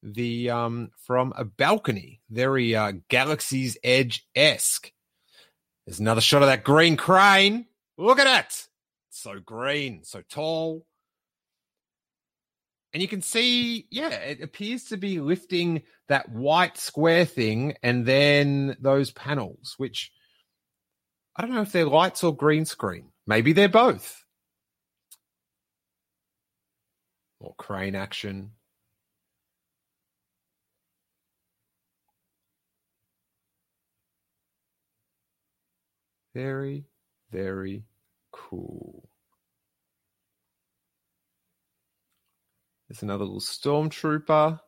the 0.02 0.50
um 0.50 0.90
from 1.06 1.32
a 1.36 1.44
balcony, 1.44 2.20
very 2.30 2.74
uh 2.74 2.92
Galaxy's 3.08 3.76
Edge 3.84 4.26
esque. 4.34 4.92
There's 5.86 6.00
another 6.00 6.20
shot 6.20 6.42
of 6.42 6.48
that 6.48 6.64
green 6.64 6.96
crane. 6.96 7.66
Look 7.98 8.18
at 8.18 8.44
it. 8.44 8.68
So 9.10 9.38
green, 9.40 10.04
so 10.04 10.22
tall. 10.30 10.86
And 12.92 13.00
you 13.00 13.08
can 13.08 13.22
see, 13.22 13.86
yeah, 13.90 14.10
it 14.10 14.42
appears 14.42 14.84
to 14.84 14.96
be 14.96 15.20
lifting 15.20 15.82
that 16.08 16.28
white 16.28 16.76
square 16.76 17.24
thing 17.24 17.74
and 17.82 18.04
then 18.04 18.76
those 18.80 19.12
panels, 19.12 19.74
which 19.76 20.10
I 21.36 21.42
don't 21.42 21.54
know 21.54 21.62
if 21.62 21.72
they're 21.72 21.86
lights 21.86 22.24
or 22.24 22.34
green 22.34 22.64
screen. 22.64 23.12
Maybe 23.26 23.52
they're 23.52 23.68
both. 23.68 24.24
Or 27.38 27.54
crane 27.56 27.94
action. 27.94 28.52
Very, 36.34 36.84
very 37.30 37.84
cool. 38.32 39.08
There's 42.88 43.02
another 43.02 43.24
little 43.24 43.40
stormtrooper. 43.40 44.60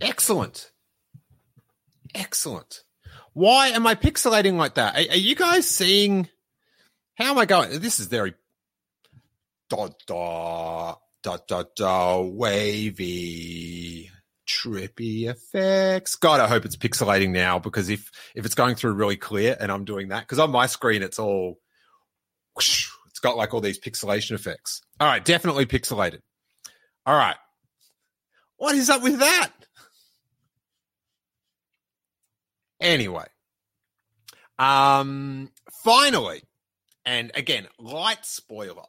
Excellent. 0.00 0.70
Excellent. 2.14 2.82
Why 3.32 3.68
am 3.68 3.86
I 3.86 3.94
pixelating 3.94 4.56
like 4.56 4.74
that? 4.74 4.94
Are, 4.94 5.12
are, 5.12 5.16
you 5.16 5.34
guys 5.34 5.68
seeing? 5.68 6.28
How 7.16 7.30
am 7.30 7.38
I 7.38 7.44
going? 7.44 7.80
This 7.80 8.00
is 8.00 8.06
very 8.06 8.34
da 9.68 9.88
da 10.06 10.94
da 11.22 11.38
da 11.46 11.64
da 11.76 12.20
wavy 12.20 14.10
trippy 14.50 15.28
effects. 15.28 16.16
God, 16.16 16.40
I 16.40 16.48
hope 16.48 16.64
it's 16.64 16.76
pixelating 16.76 17.30
now 17.30 17.58
because 17.58 17.88
if 17.88 18.10
if 18.34 18.44
it's 18.44 18.54
going 18.54 18.74
through 18.74 18.92
really 18.92 19.16
clear 19.16 19.56
and 19.58 19.70
I'm 19.70 19.84
doing 19.84 20.08
that, 20.08 20.20
because 20.20 20.38
on 20.38 20.50
my 20.50 20.66
screen 20.66 21.02
it's 21.02 21.18
all 21.18 21.58
whoosh, 22.56 22.88
it's 23.08 23.20
got 23.20 23.36
like 23.36 23.54
all 23.54 23.60
these 23.60 23.80
pixelation 23.80 24.32
effects. 24.32 24.82
All 24.98 25.06
right, 25.06 25.24
definitely 25.24 25.66
pixelated. 25.66 26.20
All 27.06 27.16
right. 27.16 27.36
What 28.56 28.74
is 28.74 28.90
up 28.90 29.02
with 29.02 29.18
that? 29.20 29.50
Anyway. 32.80 33.26
Um 34.58 35.50
finally, 35.84 36.42
and 37.06 37.30
again, 37.34 37.66
light 37.78 38.26
spoiler. 38.26 38.82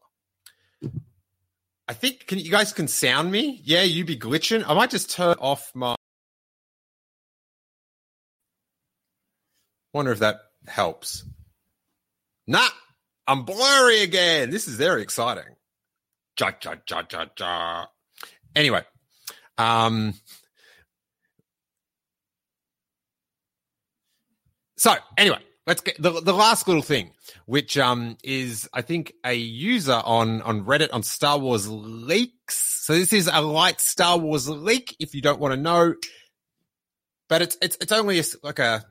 I 1.91 1.93
think 1.93 2.25
can 2.25 2.39
you 2.39 2.49
guys 2.49 2.71
can 2.71 2.87
sound 2.87 3.33
me? 3.33 3.59
Yeah, 3.65 3.81
you 3.81 4.05
be 4.05 4.15
glitching. 4.15 4.63
I 4.65 4.73
might 4.73 4.91
just 4.91 5.11
turn 5.11 5.35
off 5.39 5.73
my. 5.75 5.93
Wonder 9.93 10.13
if 10.13 10.19
that 10.19 10.39
helps. 10.67 11.25
Nah, 12.47 12.69
I'm 13.27 13.43
blurry 13.43 14.03
again. 14.03 14.51
This 14.51 14.69
is 14.69 14.75
very 14.75 15.01
exciting. 15.01 15.57
Ja, 16.39 16.53
ja, 16.63 16.75
ja, 16.89 17.03
ja, 17.11 17.25
ja. 17.37 17.85
Anyway, 18.55 18.83
um, 19.57 20.13
so 24.77 24.95
anyway, 25.17 25.39
let's 25.67 25.81
get 25.81 26.01
the, 26.01 26.21
the 26.21 26.33
last 26.33 26.67
little 26.67 26.83
thing, 26.83 27.11
which 27.45 27.77
um 27.77 28.17
is 28.23 28.69
I 28.73 28.81
think 28.81 29.13
a 29.25 29.33
user 29.33 30.01
on 30.03 30.41
on 30.41 30.65
Reddit 30.65 30.89
on 30.93 31.03
Star 31.03 31.37
Wars 31.37 31.67
leaks. 31.67 32.83
So 32.85 32.93
this 32.93 33.13
is 33.13 33.29
a 33.31 33.41
light 33.41 33.79
Star 33.79 34.17
Wars 34.17 34.49
leak. 34.49 34.95
If 34.99 35.13
you 35.15 35.21
don't 35.21 35.39
want 35.39 35.53
to 35.53 35.59
know, 35.59 35.95
but 37.29 37.41
it's 37.41 37.57
it's 37.61 37.77
it's 37.81 37.91
only 37.91 38.19
a, 38.19 38.23
like 38.43 38.59
a 38.59 38.85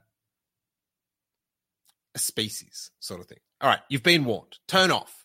a 2.14 2.18
species 2.18 2.90
sort 3.00 3.20
of 3.20 3.26
thing. 3.26 3.38
All 3.60 3.68
right, 3.68 3.80
you've 3.88 4.02
been 4.02 4.24
warned. 4.24 4.58
Turn 4.66 4.90
off. 4.90 5.24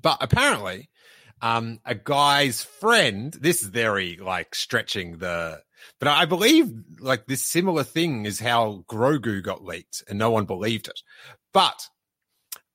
But 0.00 0.18
apparently, 0.20 0.90
um, 1.40 1.80
a 1.84 1.94
guy's 1.94 2.62
friend. 2.62 3.32
This 3.32 3.62
is 3.62 3.68
very 3.68 4.16
like 4.16 4.54
stretching 4.54 5.18
the 5.18 5.62
but 5.98 6.08
I 6.08 6.24
believe 6.24 6.72
like 7.00 7.26
this 7.26 7.42
similar 7.42 7.84
thing 7.84 8.26
is 8.26 8.40
how 8.40 8.84
Grogu 8.88 9.42
got 9.42 9.64
leaked 9.64 10.02
and 10.08 10.18
no 10.18 10.30
one 10.30 10.44
believed 10.44 10.88
it. 10.88 11.00
But, 11.52 11.88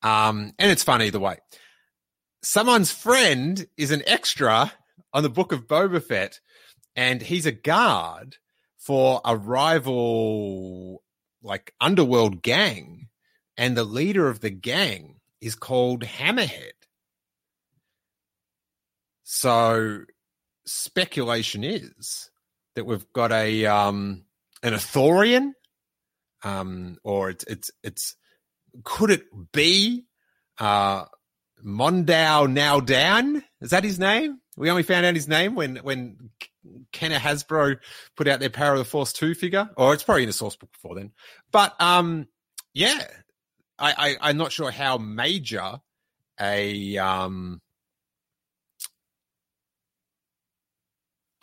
um, 0.02 0.54
and 0.60 0.72
it's 0.72 0.84
fun 0.84 1.02
either 1.02 1.20
way. 1.20 1.38
Someone's 2.41 2.91
friend 2.91 3.67
is 3.78 3.91
an 3.91 4.04
extra 4.08 4.72
on 5.13 5.24
the 5.24 5.30
book 5.30 5.52
of 5.52 5.67
Boba 5.67 6.04
Fett 6.04 6.39
and 6.96 7.22
he's 7.22 7.46
a 7.46 7.52
guard 7.52 8.38
for 8.78 9.22
a 9.26 9.36
rival 9.36 11.04
like 11.41 11.74
underworld 11.80 12.41
gang. 12.41 13.08
And 13.58 13.76
the 13.76 13.84
leader 13.84 14.30
of 14.30 14.39
the 14.39 14.52
gang 14.52 15.20
is 15.41 15.56
called 15.56 16.04
Hammerhead. 16.04 16.72
So 19.24 20.02
speculation 20.65 21.63
is 21.63 22.30
that 22.78 22.86
we've 22.86 23.12
got 23.12 23.32
a 23.32 23.66
um, 23.66 24.24
an 24.63 24.74
Ithorian, 24.74 25.52
um, 26.44 26.98
or 27.04 27.30
it's 27.30 27.44
it's 27.44 27.72
it's 27.84 28.16
could 28.84 29.12
it 29.12 29.24
be 29.52 30.06
uh, 30.60 31.06
Momaw 31.66 32.48
Nadon? 32.48 33.44
Is 33.62 33.72
that 33.72 33.84
his 33.84 34.00
name? 34.00 34.40
We 34.56 34.70
only 34.70 34.84
found 34.84 35.06
out 35.06 35.16
his 35.16 35.28
name 35.28 35.56
when 35.56 35.78
when 35.78 36.30
Kenner 36.92 37.18
Hasbro 37.20 37.78
put 38.16 38.28
out 38.28 38.40
their 38.40 38.50
Power 38.50 38.74
of 38.74 38.80
the 38.80 38.86
Force 38.86 39.12
two 39.12 39.34
figure, 39.34 39.70
or 39.76 39.94
it's 39.94 40.04
probably 40.04 40.24
in 40.24 40.30
the 40.30 40.34
source 40.34 40.56
book 40.56 40.72
before 40.72 40.96
then. 40.96 41.12
But 41.52 41.80
um, 41.82 42.28
yeah, 42.74 43.00
I, 43.80 43.94
I 43.98 44.30
I'm 44.30 44.38
not 44.38 44.52
sure 44.52 44.72
how 44.72 44.98
major 44.98 45.82
a 46.40 46.98
um 46.98 47.62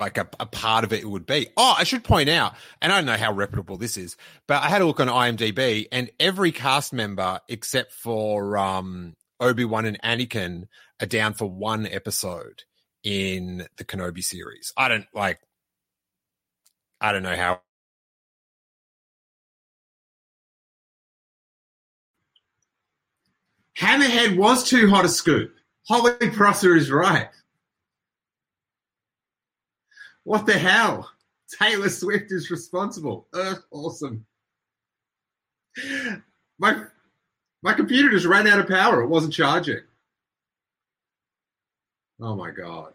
like 0.05 0.19
a, 0.19 0.29
a, 0.39 0.45
part 0.45 0.85
of 0.85 0.93
it 0.93 1.09
would 1.09 1.25
be. 1.25 1.49
Oh, 1.57 1.75
I 1.79 1.85
should 1.85 2.05
point 2.05 2.29
out, 2.29 2.55
and 2.83 2.93
I 2.93 2.97
don't 2.99 3.07
know 3.07 3.17
how 3.17 3.33
reputable 3.33 3.79
this 3.79 3.97
is, 3.97 4.19
but 4.47 4.63
I 4.63 4.69
had 4.69 4.83
a 4.83 4.87
look 4.87 5.01
on 5.01 5.09
IMDb, 5.09 5.87
and 5.91 6.11
every 6.21 6.53
cast 6.53 6.93
member 6.93 7.41
except 7.49 7.91
for 7.91 8.59
um, 8.59 9.15
Obi 9.41 9.65
Wan 9.65 9.87
and 9.87 10.01
Anakin 10.03 10.65
are 11.01 11.07
down 11.07 11.33
for 11.33 11.47
one 11.47 11.87
episode 11.87 12.65
in 13.03 13.67
the 13.79 13.85
Kenobi 13.85 14.23
series. 14.23 14.75
I 14.77 14.89
don't 14.89 15.07
like. 15.15 15.41
I 17.01 17.13
don't 17.13 17.23
know 17.23 17.37
how. 17.37 17.63
Hammerhead 23.79 24.37
was 24.37 24.69
too 24.69 24.91
hot 24.91 25.07
a 25.07 25.09
scoop. 25.09 25.55
Holly 25.89 26.31
Prosser 26.31 26.77
is 26.77 26.91
right. 26.91 27.31
What 30.25 30.47
the 30.47 30.55
hell? 30.55 31.11
Taylor 31.59 31.91
Swift 31.91 32.33
is 32.33 32.51
responsible. 32.51 33.27
Uh, 33.33 33.57
awesome. 33.71 34.27
My 36.59 36.85
my 37.63 37.75
computer 37.75 38.11
just 38.11 38.27
ran 38.27 38.47
out 38.47 38.61
of 38.61 38.69
power. 38.69 39.03
It 39.03 39.09
wasn't 39.09 39.35
charging. 39.35 39.81
Oh 42.21 42.35
my 42.37 42.51
god. 42.51 42.95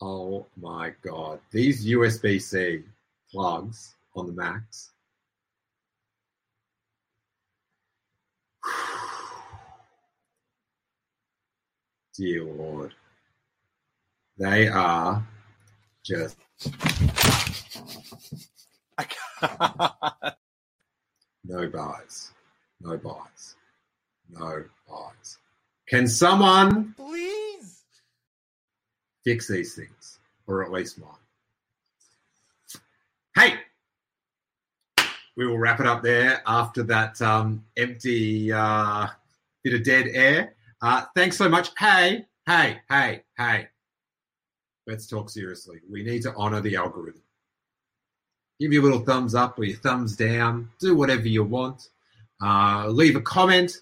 Oh 0.00 0.46
my 0.56 0.92
god. 1.02 1.40
These 1.50 1.86
USB 1.86 2.40
C 2.40 2.82
plugs 3.30 3.94
on 4.14 4.26
the 4.26 4.32
Macs. 4.32 4.90
Dear 12.16 12.44
Lord. 12.44 12.94
They 14.38 14.68
are 14.68 15.26
just. 16.02 16.38
no 21.44 21.68
buys. 21.68 22.30
No 22.80 22.96
buys. 22.96 23.56
No 24.30 24.64
buys. 24.88 25.38
Can 25.88 26.08
someone 26.08 26.94
Please. 26.96 27.82
fix 29.22 29.46
these 29.48 29.74
things, 29.74 30.18
or 30.46 30.64
at 30.64 30.72
least 30.72 30.98
mine. 30.98 31.10
Hey, 33.36 33.58
we 35.36 35.46
will 35.46 35.58
wrap 35.58 35.80
it 35.80 35.86
up 35.86 36.02
there 36.02 36.40
after 36.46 36.82
that 36.84 37.20
um, 37.20 37.62
empty 37.76 38.50
uh, 38.50 39.06
bit 39.62 39.74
of 39.74 39.82
dead 39.82 40.08
air. 40.08 40.55
Uh, 40.82 41.04
thanks 41.14 41.36
so 41.36 41.48
much. 41.48 41.70
Hey, 41.78 42.26
hey, 42.46 42.80
hey, 42.88 43.22
hey. 43.38 43.68
Let's 44.86 45.06
talk 45.06 45.30
seriously. 45.30 45.80
We 45.90 46.04
need 46.04 46.22
to 46.22 46.34
honor 46.36 46.60
the 46.60 46.76
algorithm. 46.76 47.22
Give 48.60 48.72
you 48.72 48.82
a 48.82 48.84
little 48.84 49.00
thumbs 49.00 49.34
up 49.34 49.58
or 49.58 49.64
your 49.64 49.78
thumbs 49.78 50.16
down. 50.16 50.70
Do 50.78 50.94
whatever 50.96 51.28
you 51.28 51.44
want. 51.44 51.88
Uh, 52.42 52.88
leave 52.88 53.16
a 53.16 53.20
comment 53.20 53.76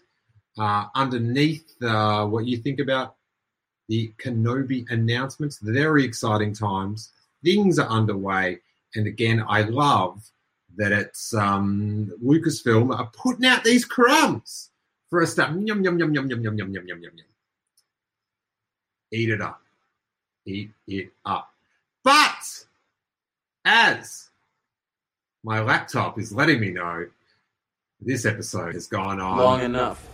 uh, 0.58 0.86
underneath 0.94 1.64
uh, 1.82 2.26
what 2.26 2.46
you 2.46 2.56
think 2.58 2.80
about 2.80 3.16
the 3.88 4.12
Kenobi 4.18 4.88
announcements. 4.90 5.58
Very 5.58 6.04
exciting 6.04 6.54
times. 6.54 7.12
Things 7.44 7.78
are 7.78 7.88
underway. 7.88 8.60
And 8.94 9.06
again, 9.06 9.44
I 9.48 9.62
love 9.62 10.22
that 10.76 10.92
it's 10.92 11.34
um, 11.34 12.10
Lucasfilm 12.24 12.96
are 12.96 13.10
putting 13.12 13.46
out 13.46 13.64
these 13.64 13.84
crumbs 13.84 14.70
us 15.22 15.34
to 15.34 15.42
yum, 15.42 15.66
yum, 15.66 15.82
yum, 15.82 15.98
yum, 15.98 16.14
yum, 16.14 16.28
yum, 16.30 16.42
yum, 16.42 16.56
yum, 16.56 16.70
yum, 16.72 16.86
yum, 16.86 16.98
yum. 17.02 17.26
Eat 19.12 19.30
it 19.30 19.40
up. 19.40 19.60
Eat 20.46 20.70
it 20.86 21.12
up. 21.24 21.50
But 22.02 22.64
as 23.64 24.30
my 25.42 25.60
laptop 25.60 26.18
is 26.18 26.32
letting 26.32 26.60
me 26.60 26.70
know, 26.70 27.06
this 28.00 28.26
episode 28.26 28.74
has 28.74 28.86
gone 28.86 29.20
on 29.20 29.38
Long 29.38 29.62
enough. 29.62 30.06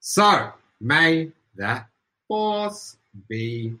so, 0.00 0.52
may 0.80 1.30
that 1.56 1.88
force 2.28 2.96
be. 3.28 3.74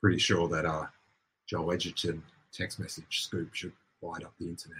Pretty 0.00 0.18
sure 0.18 0.48
that 0.48 0.64
uh, 0.64 0.86
Joel 1.46 1.72
Edgerton 1.72 2.22
text 2.52 2.78
message 2.78 3.22
scoop 3.22 3.54
should 3.54 3.72
light 4.02 4.24
up 4.24 4.32
the 4.38 4.48
internet. 4.48 4.78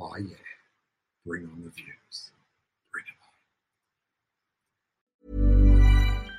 Oh, 0.00 0.16
yeah. 0.16 0.34
Bring 1.26 1.44
on 1.44 1.62
the 1.62 1.70
views. 1.70 2.30
Bring 2.92 3.04
it 3.06 3.16
on. 5.30 6.30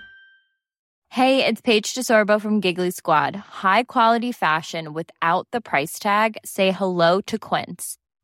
Hey, 1.10 1.46
it's 1.46 1.62
Paige 1.62 1.94
DeSorbo 1.94 2.42
from 2.42 2.60
Giggly 2.60 2.90
Squad. 2.92 3.36
High 3.36 3.84
quality 3.84 4.32
fashion 4.32 4.94
without 4.94 5.48
the 5.52 5.62
price 5.62 6.00
tag. 6.00 6.38
Say 6.44 6.72
hello 6.72 7.22
to 7.22 7.38
Quince. 7.38 7.98